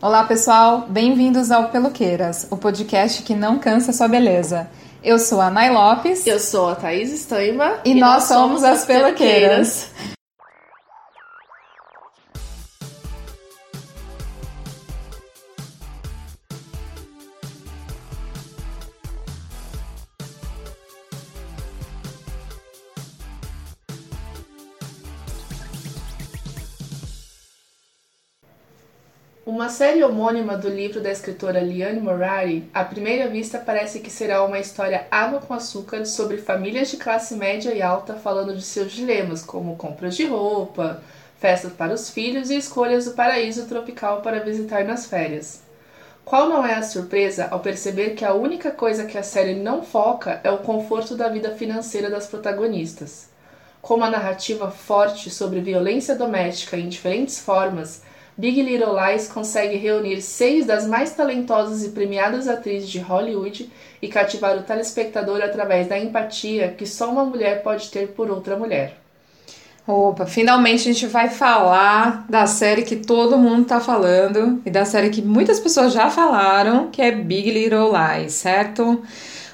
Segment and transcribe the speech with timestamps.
[0.00, 4.70] Olá, pessoal, bem-vindos ao Peluqueiras, o podcast que não cansa sua beleza.
[5.02, 6.24] Eu sou a Nay Lopes.
[6.24, 7.80] Eu sou a Thaís Estaima.
[7.84, 9.90] E, e nós, nós, somos as Peluqueiras.
[29.58, 34.44] Uma série homônima do livro da escritora Liane Morari, à primeira vista parece que será
[34.44, 38.92] uma história água com açúcar sobre famílias de classe média e alta falando de seus
[38.92, 41.02] dilemas, como compras de roupa,
[41.40, 45.60] festas para os filhos e escolhas do paraíso tropical para visitar nas férias.
[46.24, 49.82] Qual não é a surpresa ao perceber que a única coisa que a série não
[49.82, 53.28] foca é o conforto da vida financeira das protagonistas?
[53.82, 58.06] Com uma narrativa forte sobre violência doméstica em diferentes formas,
[58.38, 63.68] Big Little Lies consegue reunir seis das mais talentosas e premiadas atrizes de Hollywood
[64.00, 68.56] e cativar o telespectador através da empatia que só uma mulher pode ter por outra
[68.56, 68.96] mulher.
[69.84, 74.84] Opa, finalmente a gente vai falar da série que todo mundo tá falando e da
[74.84, 79.02] série que muitas pessoas já falaram, que é Big Little Lies, certo?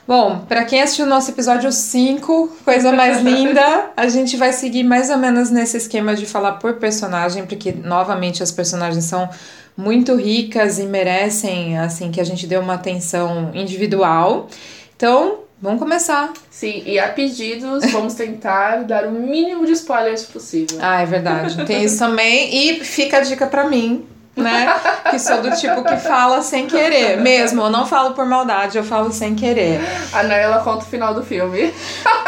[0.06, 4.83] Bom, para quem assistiu o nosso episódio 5, coisa mais linda, a gente vai seguir
[4.83, 9.28] mais ou menos nesse esquema de falar por personagem, porque novamente as personagens são
[9.74, 14.48] muito ricas e merecem assim que a gente dê uma atenção individual.
[14.94, 16.34] Então, vamos começar.
[16.50, 20.78] Sim, e a pedidos, vamos tentar dar o mínimo de spoilers possível.
[20.83, 21.64] Ah, é verdade.
[21.64, 22.55] Tem isso também.
[22.55, 24.05] E fica a dica para mim,
[24.36, 24.74] né?
[25.10, 27.16] Que sou do tipo que fala sem querer.
[27.18, 29.80] Mesmo, eu não falo por maldade, eu falo sem querer.
[30.12, 31.72] A Nayla conta o final do filme.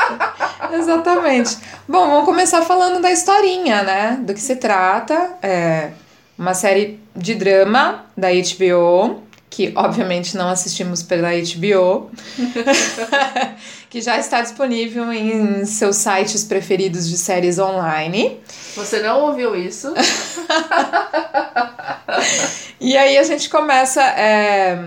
[0.72, 1.56] Exatamente.
[1.88, 4.18] Bom, vamos começar falando da historinha, né?
[4.20, 5.36] Do que se trata.
[5.42, 5.90] É
[6.38, 12.10] uma série de drama da HBO que obviamente não assistimos pela HBO,
[13.96, 18.38] que já está disponível em seus sites preferidos de séries online.
[18.74, 19.94] Você não ouviu isso?
[22.78, 24.02] e aí a gente começa.
[24.02, 24.78] É,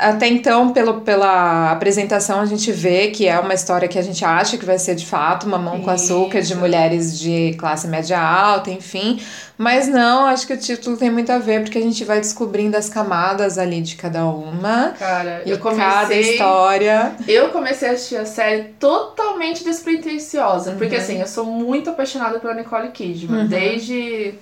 [0.00, 4.24] até então, pelo, pela apresentação, a gente vê que é uma história que a gente
[4.24, 8.20] acha que vai ser de fato uma mão com açúcar de mulheres de classe média
[8.20, 9.20] alta, enfim.
[9.56, 12.76] Mas não, acho que o título tem muito a ver, porque a gente vai descobrindo
[12.76, 14.90] as camadas ali de cada uma.
[14.98, 15.84] Cara, e eu comecei.
[15.84, 17.16] Cada história.
[17.28, 20.72] Eu comecei a assistir a série totalmente despretensiosa.
[20.72, 20.78] Uhum.
[20.78, 23.42] Porque assim, eu sou muito apaixonada pela Nicole Kidman.
[23.42, 23.46] Uhum.
[23.46, 24.34] Desde.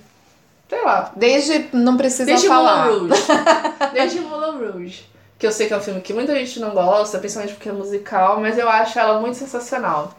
[0.69, 1.13] Sei lá.
[1.15, 1.67] Desde.
[1.75, 2.87] Não precisa desde falar.
[2.87, 3.23] Moulin Rouge.
[3.93, 5.05] desde Moulin Rouge.
[5.39, 7.73] Que eu sei que é um filme que muita gente não gosta, principalmente porque é
[7.73, 10.17] musical, mas eu acho ela muito sensacional.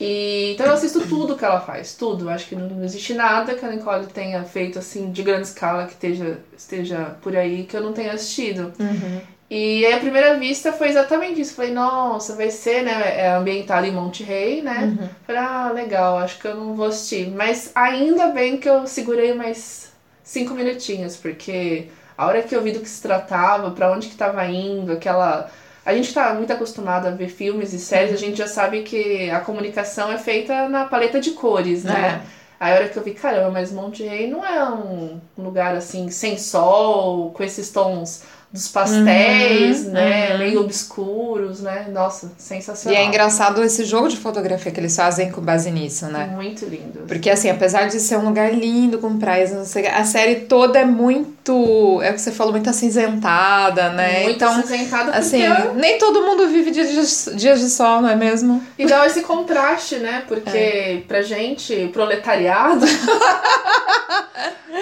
[0.00, 2.30] E, então eu assisto tudo que ela faz, tudo.
[2.30, 5.92] Acho que não existe nada que a Nicole tenha feito assim de grande escala que
[5.92, 8.72] esteja, esteja por aí que eu não tenha assistido.
[8.78, 9.20] Uhum.
[9.50, 11.54] E aí a primeira vista foi exatamente isso.
[11.54, 13.18] Falei, nossa, vai ser, né?
[13.18, 14.96] É ambientado em Monte Rei, né?
[15.00, 15.08] Uhum.
[15.26, 17.30] Falei, ah, legal, acho que eu não vou assistir.
[17.30, 19.92] Mas ainda bem que eu segurei mais
[20.22, 24.16] cinco minutinhos, porque a hora que eu vi do que se tratava, para onde que
[24.16, 25.50] tava indo, aquela
[25.88, 29.30] a gente está muito acostumado a ver filmes e séries, a gente já sabe que
[29.30, 32.20] a comunicação é feita na paleta de cores, né?
[32.22, 32.38] É.
[32.60, 36.10] Aí a hora que eu vi, caramba, mas Monte Rei não é um lugar assim,
[36.10, 40.32] sem sol, com esses tons dos pastéis, uhum, né?
[40.32, 40.38] Uhum.
[40.38, 41.86] Meio obscuros, né?
[41.92, 42.98] Nossa, sensacional.
[42.98, 46.30] E é engraçado esse jogo de fotografia que eles fazem com base nisso, né?
[46.34, 47.00] Muito lindo.
[47.06, 50.78] Porque, assim, apesar de ser um lugar lindo, com praias, não sei, a série toda
[50.78, 52.00] é muito.
[52.02, 54.22] É o que você falou, muito acinzentada, né?
[54.22, 55.42] Muito então, acinzentada assim,
[55.74, 58.62] nem todo mundo vive dias, dias de sol, não é mesmo?
[58.78, 60.24] E dá esse contraste, né?
[60.26, 61.02] Porque é.
[61.06, 62.86] pra gente, proletariado.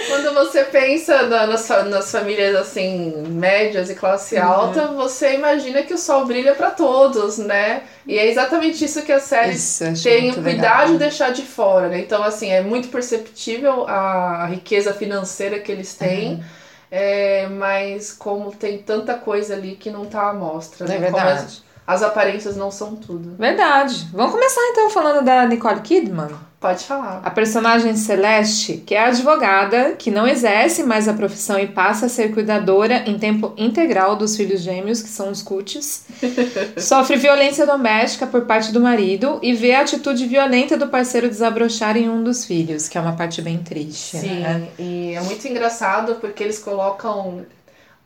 [0.09, 4.43] quando você pensa nas, nas famílias, assim, médias, e classe uhum.
[4.43, 4.97] alta, uhum.
[4.97, 7.83] você imagina que o sol brilha para todos, né?
[8.07, 11.89] E é exatamente isso que a série isso, tem o cuidado de deixar de fora,
[11.89, 12.01] né?
[12.01, 16.35] Então, assim, é muito perceptível a, a riqueza financeira que eles têm.
[16.35, 16.45] Uhum.
[16.89, 20.97] É, mas como tem tanta coisa ali que não tá à mostra, né?
[20.97, 21.43] É verdade.
[21.45, 23.37] As, as aparências não são tudo.
[23.37, 24.09] Verdade.
[24.13, 26.31] Vamos começar então falando da Nicole Kidman.
[26.67, 27.21] Pode falar.
[27.23, 32.09] A personagem Celeste, que é advogada, que não exerce mais a profissão e passa a
[32.09, 36.05] ser cuidadora em tempo integral dos filhos gêmeos, que são os cutis,
[36.77, 41.97] sofre violência doméstica por parte do marido e vê a atitude violenta do parceiro desabrochar
[41.97, 44.19] em um dos filhos, que é uma parte bem triste.
[44.19, 44.67] Sim, né?
[44.77, 47.47] e é muito engraçado porque eles colocam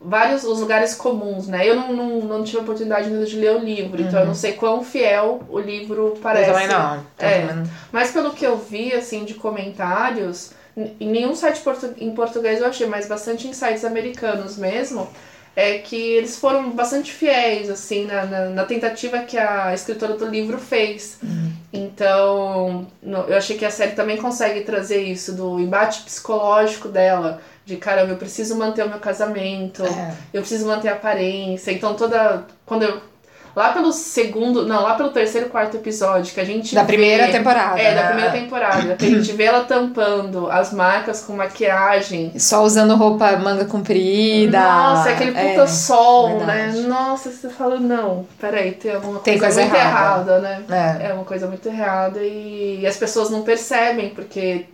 [0.00, 1.69] vários os lugares comuns, né?
[1.69, 4.08] Eu não, não, não tive a oportunidade ainda de ler o livro, uhum.
[4.08, 4.38] então eu não uhum.
[4.38, 6.49] sei quão fiel o livro parece.
[6.49, 7.05] Eu também não.
[7.19, 7.64] é.
[7.93, 12.67] Mas pelo que eu vi, assim, de comentários, em nenhum site portu em português eu
[12.67, 15.08] achei, mas bastante em sites americanos mesmo,
[15.55, 20.26] é que eles foram bastante fiéis, assim, na, na, na tentativa que a escritora do
[20.26, 21.19] livro fez.
[21.23, 21.53] Uhum.
[21.73, 27.43] Então, eu achei que a série também consegue trazer isso, do embate psicológico dela.
[27.66, 30.12] De caramba, eu preciso manter o meu casamento, É.
[30.32, 31.70] eu preciso manter a aparência.
[31.70, 32.44] Então, toda.
[32.66, 33.10] Quando eu.
[33.54, 34.64] Lá pelo segundo.
[34.64, 36.72] Não, lá pelo terceiro, quarto episódio, que a gente.
[36.74, 37.80] Da vê- primeira temporada.
[37.80, 38.06] É, da né?
[38.08, 38.94] primeira temporada.
[38.96, 42.32] Que a gente vê ela tampando as marcas com maquiagem.
[42.38, 44.58] Só usando roupa manga comprida.
[44.60, 46.80] Nossa, é aquele puta É, sol, verdade.
[46.80, 46.88] né?
[46.88, 50.32] Nossa, você fala, não, peraí, tem alguma Tem coisa, coisa muito errada.
[50.32, 50.98] errada, né?
[51.02, 51.10] É.
[51.10, 54.66] É uma coisa muito errada e as pessoas não percebem, porque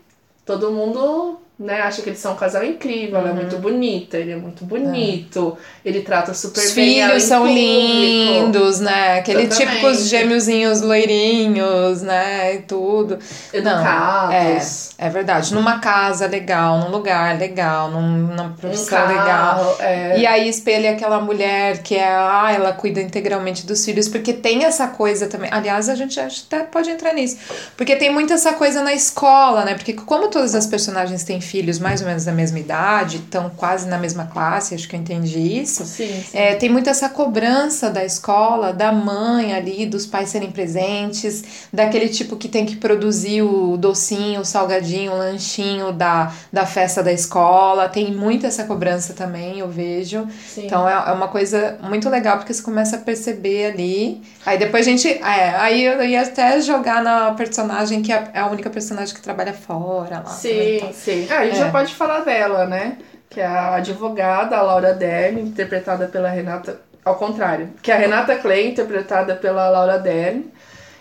[0.45, 4.33] todo mundo né, acha que eles são um casal incrível, ela é muito bonita, ele
[4.33, 7.59] é muito bonito, ele trata super Os bem ela filhos são público.
[7.61, 9.19] lindos, né?
[9.19, 9.71] Aquele Exatamente.
[9.77, 12.57] típicos gêmeozinhos loirinhos, né?
[12.57, 13.19] E tudo.
[13.53, 14.95] Educados.
[14.99, 15.55] É, é verdade.
[15.55, 19.25] Numa casa legal, num lugar legal, num, numa Um profissão legal.
[19.25, 20.19] carro, é.
[20.19, 24.65] E aí espelha aquela mulher que é, ah, ela cuida integralmente dos filhos, porque tem
[24.65, 25.49] essa coisa também.
[25.53, 27.39] Aliás, a gente até pode entrar nisso.
[27.77, 29.75] Porque tem muito essa coisa na escola, né?
[29.75, 33.89] Porque como todas as personagens têm filhos mais ou menos da mesma idade, estão quase
[33.89, 35.85] na mesma classe, acho que eu entendi isso.
[35.85, 36.37] Sim, sim.
[36.37, 42.09] É, tem muito essa cobrança da escola, da mãe ali, dos pais serem presentes, daquele
[42.09, 47.13] tipo que tem que produzir o docinho, o salgadinho, o lanchinho da, da festa da
[47.13, 47.89] escola.
[47.89, 50.27] Tem muito essa cobrança também, eu vejo.
[50.49, 50.67] sim.
[50.67, 54.21] Então é, é uma coisa muito legal porque você começa a perceber ali.
[54.45, 55.09] Aí depois a gente.
[55.09, 59.53] É, aí eu ia até jogar na personagem que é a única personagem que trabalha
[59.53, 60.23] fora lá.
[60.23, 60.93] também, Sim, então.
[60.93, 61.27] sim.
[61.37, 61.61] Ah, a gente É.
[61.65, 62.99] já pode falar dela, né?
[63.29, 66.81] Que é a advogada, a Laura Dern, interpretada pela Renata.
[67.05, 70.51] Ao contrário, que é a Renata Clay, interpretada pela Laura Dern.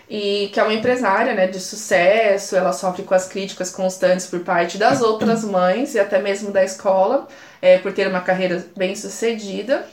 [0.08, 4.38] E que é uma empresária né, de sucesso, ela sofre com as críticas constantes por
[4.40, 7.26] parte das outras mães e até mesmo da escola,
[7.60, 9.84] é, por ter uma carreira bem sucedida.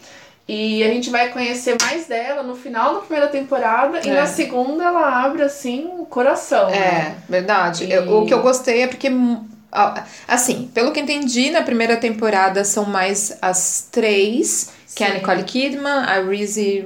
[0.47, 4.13] E a gente vai conhecer mais dela no final da primeira temporada e É.
[4.13, 6.69] na segunda ela abre assim o coração.
[6.69, 7.15] É, né?
[7.27, 7.85] verdade.
[7.85, 9.09] E- Eu- o que eu gostei é porque.
[10.27, 15.13] Assim, pelo que entendi, na primeira temporada são mais as três, que é a.
[15.15, 16.85] Nicole Kidman, a Reese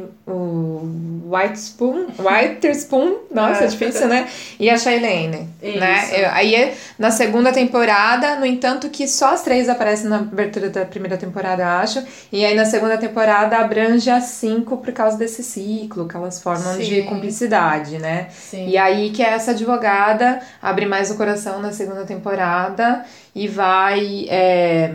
[1.29, 4.27] Witherspoon, Witherspoon, nossa, é difícil, né?
[4.59, 5.77] E a Shailene, Isso.
[5.79, 6.09] né?
[6.13, 10.69] Eu- Aí é na segunda temporada, no entanto que só as três aparecem na abertura
[10.69, 15.17] da primeira temporada, eu acho, e aí na segunda temporada abrange as cinco por causa
[15.17, 17.03] desse ciclo que elas formam de Sim.
[17.03, 18.27] cumplicidade, né?
[18.31, 18.67] Sim.
[18.69, 23.03] E aí que essa advogada abre mais o coração na segunda temporada
[23.35, 24.25] e vai.
[24.29, 24.91] é,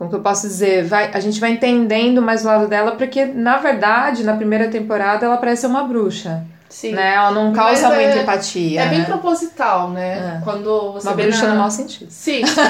[0.00, 0.82] como que eu posso dizer?
[0.82, 5.26] Vai, a gente vai entendendo mais o lado dela, porque, na verdade, na primeira temporada
[5.26, 6.42] ela parece uma bruxa.
[6.70, 6.92] Sim.
[6.92, 7.16] Né?
[7.16, 8.80] Ela não causa Mas é- muita empatia.
[8.80, 9.04] É bem né?
[9.04, 10.38] proposital, né?
[10.38, 10.40] É.
[10.42, 11.52] Quando você Uma bruxa na...
[11.52, 12.10] no mau sentido.
[12.10, 12.60] Sim, sim.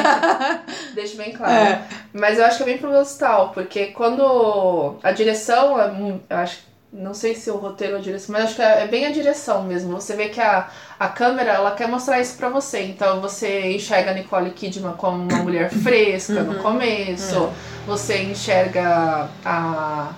[0.92, 1.52] deixa bem claro.
[1.52, 1.82] É.
[2.12, 5.88] Mas eu acho que é bem proposital, porque quando a direção, é
[6.28, 6.58] eu acho,
[6.92, 9.10] não sei se o roteiro ou a direção, mas acho que é é bem a
[9.12, 9.92] direção mesmo.
[9.92, 12.82] Você vê que a, a câmera, ela quer mostrar isso pra você.
[12.82, 16.52] Então você enxerga a Nicole Kidman como uma mulher fresca Uhum.
[16.54, 17.50] no começo.
[17.86, 20.12] Você enxerga a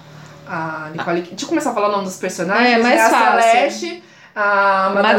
[0.47, 1.31] a Nicole Kidman.
[1.37, 2.79] Deixa eu começar a falar o nome dos personagens.
[2.79, 3.51] É, mais a fácil.
[3.51, 4.05] Celeste,
[4.35, 5.13] a Madeleine,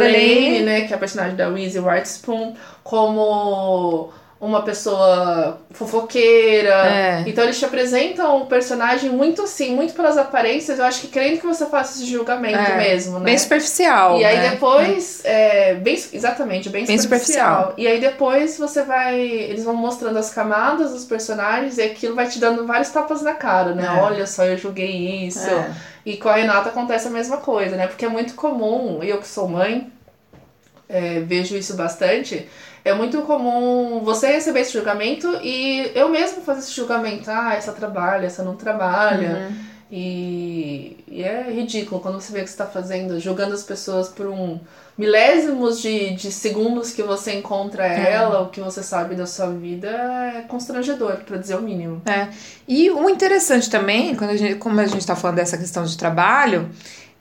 [0.59, 0.65] Madeleine.
[0.65, 4.11] né, que é a personagem da Reese Witherspoon, como
[4.43, 6.73] uma pessoa fofoqueira.
[6.73, 7.23] É.
[7.25, 10.79] Então eles te apresentam o personagem muito assim, muito pelas aparências.
[10.79, 12.77] Eu acho que querendo que você faça esse julgamento É.
[12.77, 13.25] mesmo, né?
[13.25, 14.19] Bem superficial.
[14.19, 14.49] E aí né?
[14.49, 17.67] depois, é, bem, exatamente, bem, Bem superficial.
[17.69, 17.73] superficial.
[17.77, 22.27] E aí depois você vai, eles vão mostrando as camadas dos personagens e aquilo vai
[22.27, 23.85] te dando vários tapas na cara, né?
[23.85, 24.01] É.
[24.01, 25.49] Olha só, eu julguei isso.
[25.49, 25.71] É.
[26.05, 27.87] E com a Renata acontece a mesma coisa, né?
[27.87, 29.89] Porque é muito comum, eu que sou mãe,
[30.89, 32.47] é, vejo isso bastante.
[32.85, 37.29] É muito comum você receber esse julgamento e eu mesmo fazer esse julgamento.
[37.31, 39.49] Ah, essa trabalha, essa não trabalha.
[39.49, 39.73] Uhum.
[39.95, 44.09] E, e é ridículo quando você vê o que você está fazendo, julgando as pessoas
[44.09, 44.59] por um
[44.97, 48.11] milésimos de, de segundos que você encontra É.
[48.11, 52.01] ela, o que você sabe da sua vida, é constrangedor, para dizer o mínimo.
[52.05, 52.27] É.
[52.67, 55.97] E o interessante também, quando a gente, como a gente está falando dessa questão de
[55.97, 56.69] trabalho,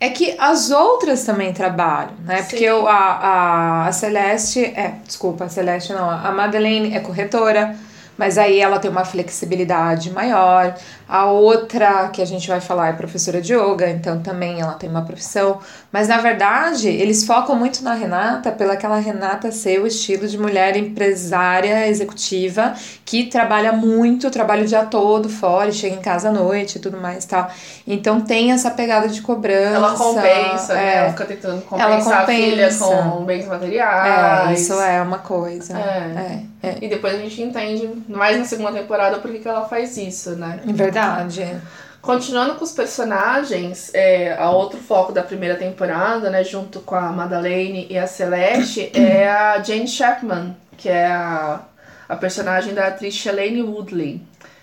[0.02, 2.42] é que as outras também trabalham, né?
[2.42, 2.50] Sim.
[2.50, 7.76] Porque a, a, a Celeste, é, desculpa, a Celeste não, a Madeleine é corretora,
[8.16, 10.74] mas aí ela tem uma flexibilidade maior.
[11.08, 14.88] A outra que a gente vai falar é professora de yoga, então também ela tem
[14.88, 15.58] uma profissão.
[15.90, 20.38] Mas na verdade, eles focam muito na Renata pela aquela Renata ser o estilo de
[20.38, 26.30] mulher empresária executiva que trabalha muito, trabalha o dia todo fora, e chega em casa
[26.30, 27.50] à noite e tudo mais tal.
[27.86, 29.76] Então tem essa pegada de cobrança.
[29.76, 30.94] Ela compensa, né?
[30.94, 30.96] é.
[30.98, 33.10] Ela fica tentando compensar Ela a filha compensa.
[33.10, 34.50] com bens materiais.
[34.50, 35.78] É, isso é uma coisa.
[35.78, 36.42] É.
[36.62, 36.78] É, é.
[36.80, 40.30] E depois a gente entende mais na segunda temporada por que que ela faz isso,
[40.36, 40.60] né?
[40.64, 41.56] Verdade.
[42.00, 47.12] Continuando com os personagens, é, a outro foco da primeira temporada, né, junto com a
[47.12, 51.60] Madeleine e a Celeste, é a Jane Chapman, que é a,
[52.08, 54.20] a personagem da atriz Shailene Woodley.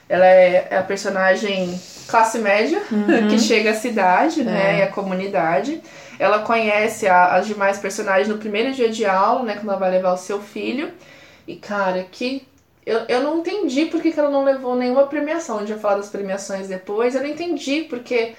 [0.10, 2.81] Ela é, é a personagem classe média
[3.29, 4.79] que chega à cidade, né, É.
[4.79, 5.81] e à comunidade.
[6.19, 9.91] Ela conhece a- as demais personagens no primeiro dia de aula, né, quando ela vai
[9.91, 10.91] levar o seu filho.
[11.48, 12.46] E, cara, que
[12.89, 15.58] eu, eu não entendi por que, ela não levou nenhuma premiação.
[15.58, 17.15] A gente vai falar das premiações depois.
[17.15, 18.34] Eu não entendi porque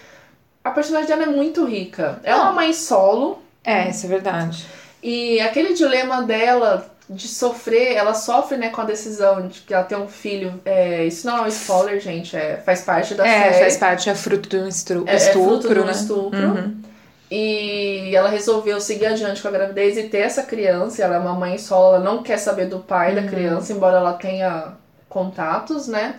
[0.64, 2.21] a personagem dela é muito rica.
[2.23, 4.66] Ela é uma mãe solo É, isso é verdade.
[5.02, 9.83] e aquele dilema dela de sofrer, ela sofre né, com a decisão de que ela
[9.83, 10.61] tem um filho.
[10.64, 13.61] é, isso não é um spoiler, gente, é, faz parte da É, série.
[13.64, 15.92] faz parte, é fruto do estru- É- é estupro, fruto de um né?
[15.92, 16.38] estupro.
[16.40, 16.83] Uhum.
[17.31, 21.03] E ela resolveu seguir adiante com a gravidez e ter essa criança.
[21.03, 23.23] Ela é uma mãe solo, ela não quer saber do pai Uhum.
[23.23, 24.75] da criança, embora ela tenha
[25.09, 26.17] contatos, né?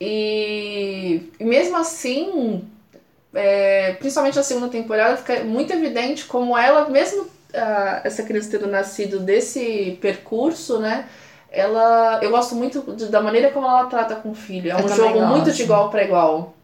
[0.00, 2.64] E, e mesmo assim,
[3.34, 8.68] é, principalmente na segunda temporada, fica muito evidente como ela, mesmo ah, essa criança tendo
[8.68, 11.08] nascido desse percurso, né?
[11.50, 14.70] Ela, eu gosto muito da maneira como ela trata com o filho.
[14.70, 15.56] É um jogo muito gosto.
[15.56, 16.54] de igual para igual.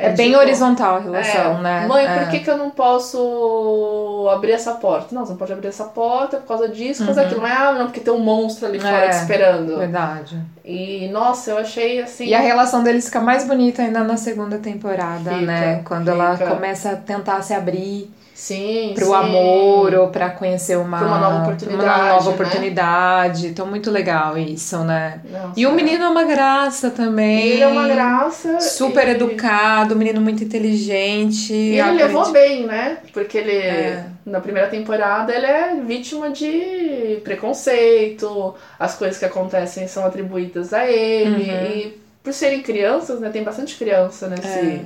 [0.00, 1.86] É, bem tipo, horizontal a relação, é, né?
[1.86, 2.18] Mãe, é.
[2.18, 5.14] por que, que eu não posso abrir essa porta?
[5.14, 7.26] Não, você não pode abrir essa porta por causa disso, por causa Uhum.
[7.28, 7.40] daquilo.
[7.42, 9.78] Não é, ah, não, porque tem um monstro ali fora É, te esperando.
[9.78, 10.38] Verdade.
[10.64, 12.26] E, nossa, eu achei assim.
[12.26, 15.82] E a relação deles fica mais bonita ainda na segunda temporada, Fica, né?
[15.84, 16.50] Quando ela fica.
[16.50, 19.12] começa a tentar se abrir Sim, pro sim.
[19.14, 22.34] amor ou pra conhecer uma, Pra uma nova oportunidade, uma nova né?
[22.34, 23.46] oportunidade.
[23.48, 25.20] Então, muito legal isso, né?
[25.30, 27.38] Nossa, E o menino é uma graça também.
[27.48, 28.58] Ele é uma graça.
[28.60, 31.52] Super e- educado, menino muito inteligente.
[31.52, 32.96] E ele levou bem, né?
[33.12, 34.06] Porque ele, É.
[34.24, 40.86] na primeira temporada, ele é vítima de preconceito, as coisas que acontecem são atribuídas a
[40.86, 41.50] ele.
[41.50, 41.66] Uhum.
[41.76, 43.28] E por serem crianças, né?
[43.28, 44.80] Tem bastante criança nesse, É.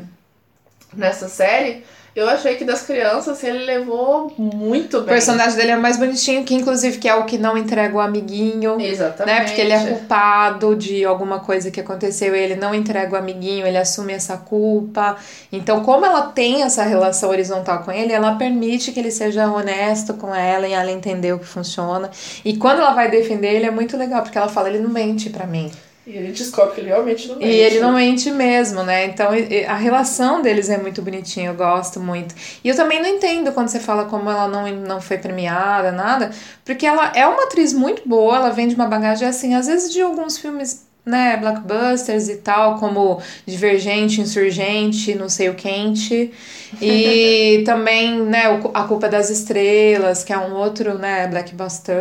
[0.93, 1.85] nessa série.
[2.15, 5.09] Eu achei que das crianças ele levou muito O bem.
[5.15, 8.81] personagem dele é mais bonitinho, que inclusive que é o que não entrega o amiguinho.
[8.81, 9.37] Exatamente.
[9.37, 9.45] Né?
[9.45, 13.67] Porque ele é culpado de alguma coisa que aconteceu e ele não entrega o amiguinho,
[13.67, 15.17] ele assume essa culpa.
[15.51, 20.15] Então, como ela tem essa relação horizontal com ele, ela permite que ele seja honesto
[20.15, 22.11] com ela e ela entender o que funciona.
[22.45, 25.31] E quando ela vai defender ele é muito legal, porque ela fala, ele não mente
[25.31, 25.71] pra mim.
[26.07, 27.51] E ele descobre que ele realmente não E mente.
[27.61, 29.07] ele não mente mesmo, né?
[29.07, 32.35] Então e- e a relação deles é muito bonitinha, eu gosto muito.
[32.63, 36.31] E eu também não entendo quando você fala como ela não, não foi premiada, nada,
[36.65, 39.91] porque ela é uma atriz muito boa, ela vem de uma bagagem assim, às vezes
[39.93, 46.33] de alguns filmes, né, blockbusters e tal, como Divergente, Insurgente, Não Sei o Quente.
[46.81, 48.43] E também, né,
[48.75, 51.95] A Culpa das Estrelas, que é um outro, né, blackbuster,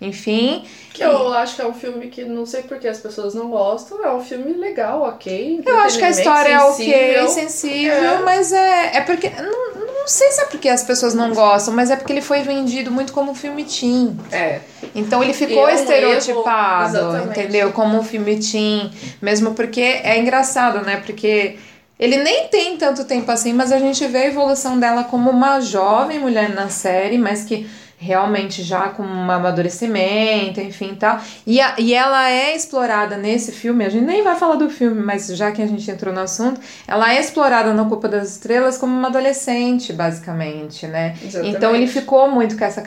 [0.00, 0.64] enfim.
[0.94, 4.04] Que eu acho que é um filme que não sei porque as pessoas não gostam.
[4.04, 5.60] É um filme legal, ok.
[5.66, 7.28] Eu acho que a história é ok, sensível.
[7.28, 8.18] sensível, É.
[8.20, 9.28] mas é, é porque.
[9.30, 12.40] Não, não sei se é porque as pessoas não gostam, mas é porque ele foi
[12.42, 14.16] vendido muito como um filme teen.
[14.30, 14.60] É.
[14.94, 17.72] Então ele ficou é estereotipado, erro, entendeu?
[17.72, 18.90] Como um filme teen.
[19.20, 21.02] Mesmo porque é engraçado, né?
[21.04, 21.56] Porque.
[21.98, 25.58] Ele nem tem tanto tempo assim, mas a gente vê a evolução dela como uma
[25.60, 27.68] jovem mulher na série, mas que
[28.00, 31.20] realmente já com um amadurecimento, enfim tal.
[31.46, 35.02] E, a, e ela é explorada nesse filme, a gente nem vai falar do filme,
[35.02, 38.78] mas já que a gente entrou no assunto, ela é explorada no Culpa das Estrelas
[38.78, 41.16] como uma adolescente, basicamente, né?
[41.22, 41.56] Exatamente.
[41.56, 42.80] Então ele ficou muito com essa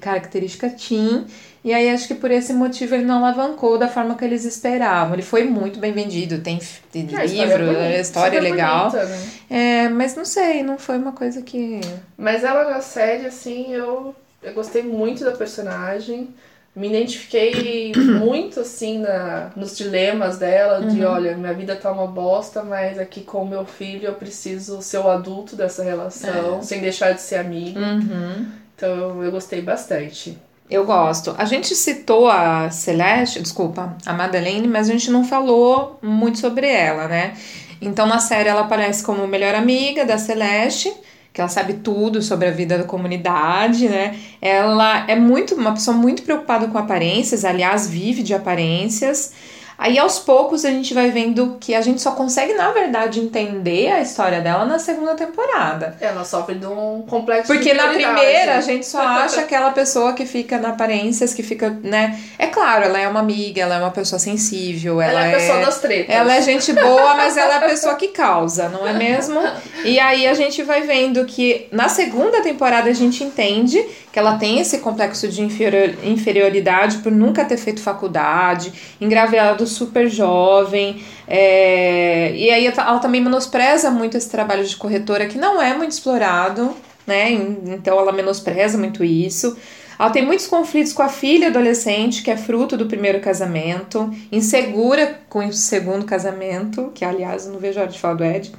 [0.00, 1.26] característica teen.
[1.64, 5.14] E aí acho que por esse motivo ele não alavancou da forma que eles esperavam.
[5.14, 7.24] Ele foi muito bem vendido, tem, É, história
[7.56, 8.90] livro, a história é super legal.
[8.90, 9.18] bonita, né?
[9.48, 11.80] É, mas não sei, não foi uma coisa que.
[12.18, 16.28] Mas ela na série, assim, eu, eu gostei muito da personagem.
[16.76, 21.10] Me identifiquei muito, assim, na, nos dilemas dela, de Uhum.
[21.12, 24.98] olha, minha vida tá uma bosta, mas aqui com o meu filho eu preciso ser
[24.98, 27.78] o adulto dessa relação, sem deixar de ser amiga.
[27.80, 28.46] Uhum.
[28.76, 30.36] Então eu, eu gostei bastante.
[30.68, 31.34] Eu gosto.
[31.38, 36.66] A gente citou a Celeste, desculpa, a Madeleine, mas a gente não falou muito sobre
[36.66, 37.34] ela, né?
[37.80, 40.92] Então na série ela aparece como melhor amiga da Celeste,
[41.34, 44.16] que ela sabe tudo sobre a vida da comunidade, né?
[44.40, 49.32] Ela é muito uma pessoa muito preocupada com aparências, aliás, vive de aparências.
[49.78, 53.90] Aí aos poucos a gente vai vendo que a gente só consegue, na verdade, entender
[53.90, 55.96] a história dela na segunda temporada.
[56.00, 60.12] Ela sofre de um complexo Porque de na primeira a gente só acha aquela pessoa
[60.12, 62.20] que fica na aparências, que fica, né?
[62.38, 65.38] É claro, ela é uma amiga, ela é uma pessoa sensível, ela, Ela é a
[65.38, 66.14] pessoa das tretas.
[66.14, 69.40] ela é gente boa, mas ela é a pessoa que causa, não é mesmo?
[69.84, 73.84] E aí a gente vai vendo que na segunda temporada a gente entende
[74.14, 80.08] que ela tem esse complexo de inferior- inferioridade por nunca ter feito faculdade, engravidado super
[80.08, 81.02] jovem.
[81.26, 85.90] é, E aí ela também menospreza muito esse trabalho de corretora que não é muito
[85.90, 87.32] explorado, né?
[87.32, 89.56] Então ela menospreza muito isso.
[89.98, 95.20] Ela tem muitos conflitos com a filha adolescente, que é fruto do primeiro casamento, insegura
[95.28, 98.52] com o segundo casamento, que aliás não vejo a hora de falar do Ed.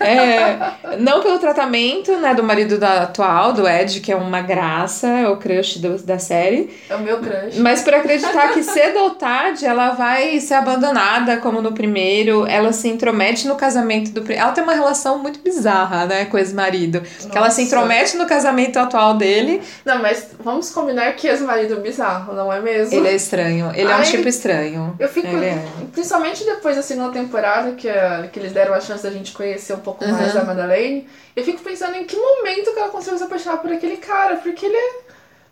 [0.00, 5.06] É, não pelo tratamento né, do marido da atual, do Ed, que é uma graça,
[5.08, 7.58] é o crush do- da série, É o meu crush.
[7.58, 12.72] mas por acreditar que cedo ou tarde ela vai ser abandonada, como no primeiro, ela
[12.72, 14.32] se intromete no casamento do.
[14.32, 17.02] Ela tem uma relação muito bizarra, né, com o ex-marido.
[17.30, 19.60] Que ela se intromete no casamento atual dele.
[19.84, 22.94] Não, mas vamos combinar que ex-marido é bizarro, não é mesmo?
[22.94, 23.70] Ele é estranho.
[23.74, 24.96] Ele é um Ai, tipo estranho.
[24.98, 25.26] Eu fico.
[25.28, 25.64] Ele é.
[25.92, 29.74] Principalmente depois da segunda temporada, que, a- que eles deram a chance da gente conhecer
[29.74, 30.40] um pouco mais Uhum.
[30.40, 33.96] da Madeleine, eu fico pensando em que momento que ela conseguiu se apaixonar por aquele
[33.98, 34.90] cara, porque ele é.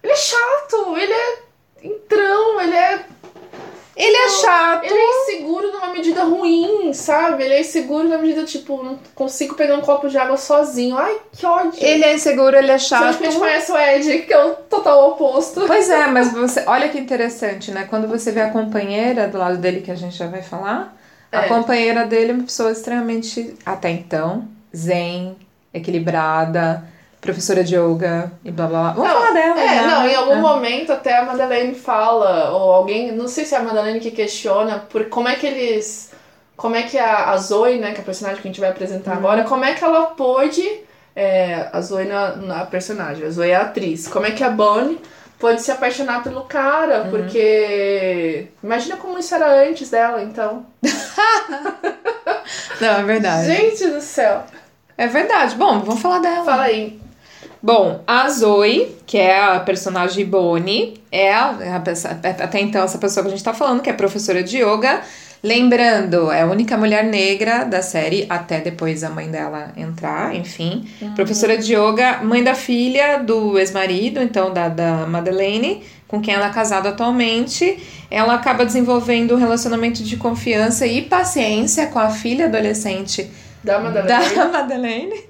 [0.03, 1.39] Ele é chato, ele é
[1.83, 3.05] entrão, ele é.
[3.97, 4.85] Ele é chato.
[4.85, 7.45] Ele é inseguro numa medida ruim, sabe?
[7.45, 10.97] Ele é inseguro na medida, tipo, não consigo pegar um copo de água sozinho.
[10.97, 11.73] Ai, que ódio.
[11.85, 13.19] Ele é inseguro, ele é chato.
[13.19, 15.65] Você conhece o Ed, que é o total oposto.
[15.67, 16.65] Pois é, mas você.
[16.67, 17.87] Olha que interessante, né?
[17.91, 20.97] Quando você vê a companheira do lado dele, que a gente já vai falar,
[21.31, 21.49] a É.
[21.49, 25.37] companheira dele é uma pessoa extremamente, até então, zen,
[25.75, 26.85] equilibrada,
[27.21, 28.93] professora de yoga e blá blá blá.
[28.93, 29.83] Vamos falar dela, É, né?
[29.87, 30.37] não, em algum É.
[30.41, 34.79] momento até a Madeleine fala, ou alguém, não sei se é a Madeleine que questiona,
[34.79, 36.11] por como é que eles.
[36.57, 38.69] Como é que a, a Zoe, né, que é a personagem que a gente vai
[38.71, 38.75] Uhum.
[38.77, 40.67] apresentar agora, como é que ela pôde.
[41.17, 44.07] é, a Zoe na, na personagem, a Zoe é a atriz.
[44.09, 44.99] Como é que a Bonnie
[45.39, 47.11] pôde se apaixonar pelo cara, Uhum.
[47.11, 48.47] porque.
[48.63, 50.65] Imagina como isso era antes dela, então.
[52.81, 53.47] Não, é verdade.
[53.47, 54.43] Gente do céu.
[54.97, 55.55] É verdade.
[55.57, 56.45] Bom, vamos falar dela.
[56.45, 57.01] Fala aí.
[57.63, 62.97] Bom, a Zoe, que é a personagem Bonnie, é a, é pessoa- até então essa
[62.97, 65.01] pessoa que a gente tá falando, que é professora de yoga.
[65.43, 70.87] Lembrando, é a única mulher negra da série, até depois a mãe dela entrar, enfim.
[71.15, 76.49] Professora de yoga, mãe da filha do ex-marido, então da, da Madeleine, com quem ela
[76.49, 77.79] é casada atualmente.
[78.11, 83.31] Ela acaba desenvolvendo um relacionamento de confiança e paciência com a filha adolescente
[83.63, 84.35] Da Madeleine.
[84.35, 85.25] da Madeleine,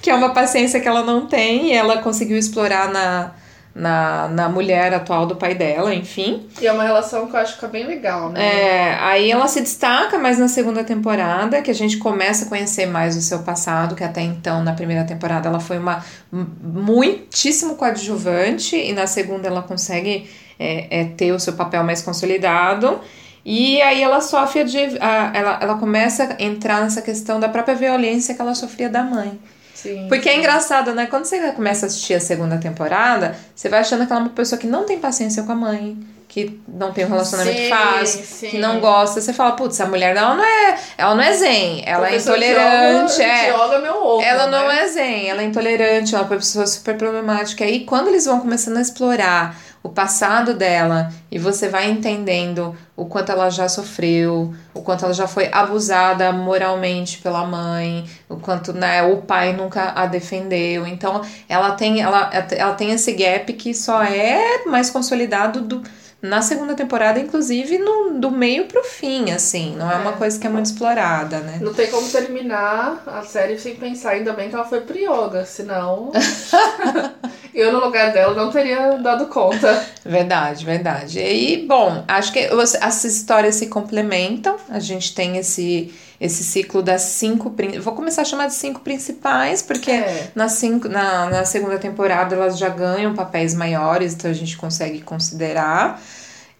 [0.00, 3.32] que é uma paciência que ela não tem e ela conseguiu explorar na,
[3.74, 6.48] na, na mulher atual do pai dela, enfim.
[6.60, 8.40] E é uma relação que eu acho que é bem legal, né?
[8.40, 12.86] É, aí ela se destaca mais na segunda temporada, que a gente começa a conhecer
[12.86, 18.76] mais o seu passado, que até então, na primeira temporada, ela foi uma muitíssimo coadjuvante,
[18.76, 23.00] e na segunda ela consegue é, é, ter o seu papel mais consolidado.
[23.44, 24.78] E aí ela sofre de.
[25.00, 29.02] a- ela, ela começa a entrar nessa questão da própria violência que ela sofria da
[29.02, 29.38] mãe.
[29.74, 30.06] Sim.
[30.08, 31.06] Porque é engraçado, né?
[31.06, 34.30] Quando você começa a assistir a segunda temporada, você vai achando que ela é uma
[34.30, 35.96] pessoa que não tem paciência com a mãe,
[36.26, 38.48] que não tem um relacionamento Sim, fácil, sim.
[38.48, 39.20] que não gosta.
[39.20, 42.50] Você fala, putz, a mulher ela não é, ela não é zen, ela Professor é
[42.50, 43.44] intolerante, Diogo- é.
[43.52, 44.80] Diogo é meu ovo, Ela não né?
[44.82, 47.64] é zen, ela é intolerante, ela é uma pessoa super problemática.
[47.64, 53.06] E quando eles vão começando a explorar o passado dela e você vai entendendo o
[53.06, 58.72] quanto ela já sofreu, o quanto ela já foi abusada moralmente pela mãe, o quanto
[58.72, 60.86] né, o pai nunca a defendeu.
[60.86, 65.82] Então ela tem, ela, ela tem esse gap que só é mais consolidado do,
[66.20, 69.76] na segunda temporada, inclusive no, do meio pro fim, assim.
[69.76, 70.16] Não é uma É.
[70.16, 71.58] coisa que é muito explorada, né?
[71.60, 75.44] Não tem como terminar a série sem pensar, ainda bem que ela foi pro yoga,
[75.44, 76.10] senão
[77.54, 79.84] eu no lugar dela não teria dado conta.
[80.04, 81.20] Verdade, verdade.
[81.20, 82.40] E, bom, acho que
[82.80, 84.56] essas histórias se complementam.
[84.68, 87.54] A gente tem esse, esse ciclo das cinco.
[87.80, 90.30] Vou começar a chamar de cinco principais, porque É.
[90.34, 95.00] na, cinco, na, na segunda temporada elas já ganham papéis maiores, então a gente consegue
[95.00, 96.00] considerar.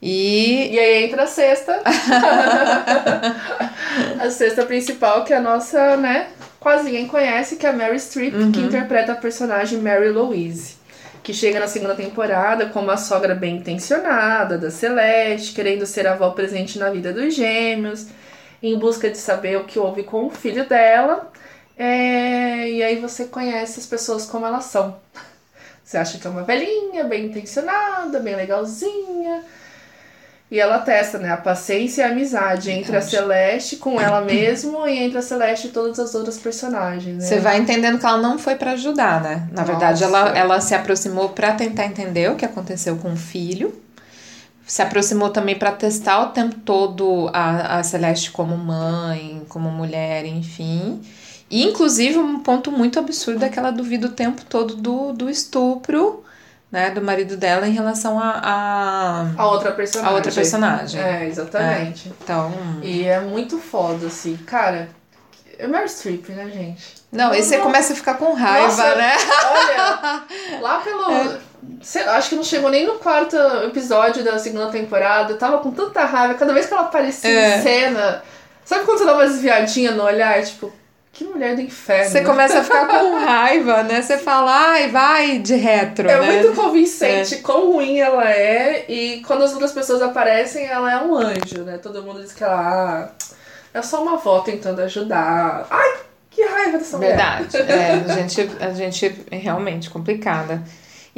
[0.01, 0.69] E.
[0.73, 1.83] E aí entra a sexta.
[4.21, 6.29] a sexta principal, que é a nossa, né?
[6.61, 10.77] Quase ninguém conhece, que é a Mary Streep, que interpreta a personagem Mary Louise.
[11.23, 16.13] Que chega na segunda temporada como uma sogra bem intencionada da Celeste, querendo ser a
[16.13, 18.07] avó presente na vida dos gêmeos,
[18.63, 21.31] em busca de saber o que houve com o filho dela.
[21.77, 24.97] É, E aí você conhece as pessoas como elas são.
[25.85, 29.43] Você acha que é uma velhinha, bem intencionada, bem legalzinha.
[30.51, 31.31] E ela testa, né?
[31.31, 35.69] A paciência e a amizade entre a Celeste com ela mesma e entre a Celeste
[35.69, 37.17] e todas as outras personagens.
[37.17, 37.21] Né?
[37.21, 39.47] Você vai entendendo que ela não foi para ajudar, né?
[39.53, 43.75] Na verdade, ela, ela se aproximou para tentar entender o que aconteceu com o filho.
[44.69, 50.25] Se aproximou também para testar o tempo todo a, a Celeste como mãe, como mulher,
[50.25, 51.03] enfim.
[51.51, 55.29] E, inclusive, um ponto muito absurdo é que ela duvida o tempo todo do, do
[55.29, 56.23] estupro
[56.71, 60.13] né, do marido dela em relação a, a, a outra personagem.
[60.13, 61.01] A outra personagem.
[61.01, 62.09] É, exatamente.
[62.09, 62.53] É, então.
[62.83, 64.37] E é muito foda, assim.
[64.37, 64.89] Cara,
[65.59, 66.99] é Meryl Streep, né, gente?
[67.11, 67.65] Não, e você não...
[67.65, 69.17] começa a ficar com raiva, Nossa, né?
[69.47, 70.23] Olha,
[70.61, 71.11] lá pelo.
[71.11, 71.41] É.
[71.83, 75.33] Sei, acho que não chegou nem no quarto episódio da segunda temporada.
[75.33, 76.35] Eu tava com tanta raiva.
[76.35, 77.59] Cada vez que ela aparecia é.
[77.59, 78.23] em cena.
[78.65, 80.43] Sabe quando você dá uma desviadinha no olhar?
[80.43, 80.73] Tipo,
[81.19, 82.11] que mulher do inferno.
[82.11, 84.01] Você começa a ficar com raiva, né?
[84.01, 86.09] Você fala, ai, vai de retro.
[86.09, 86.43] É né?
[86.43, 87.39] muito convincente é.
[87.39, 88.85] quão ruim ela é.
[88.89, 91.79] E quando as outras pessoas aparecem, ela é um anjo, né?
[91.79, 93.11] Todo mundo diz que ela ah,
[93.75, 95.67] é só uma avó tentando ajudar.
[95.69, 95.99] Ai,
[96.31, 97.47] que raiva dessa Verdade.
[97.47, 97.67] mulher.
[97.67, 98.11] Verdade.
[98.11, 100.63] É, a gente, a gente é realmente complicada.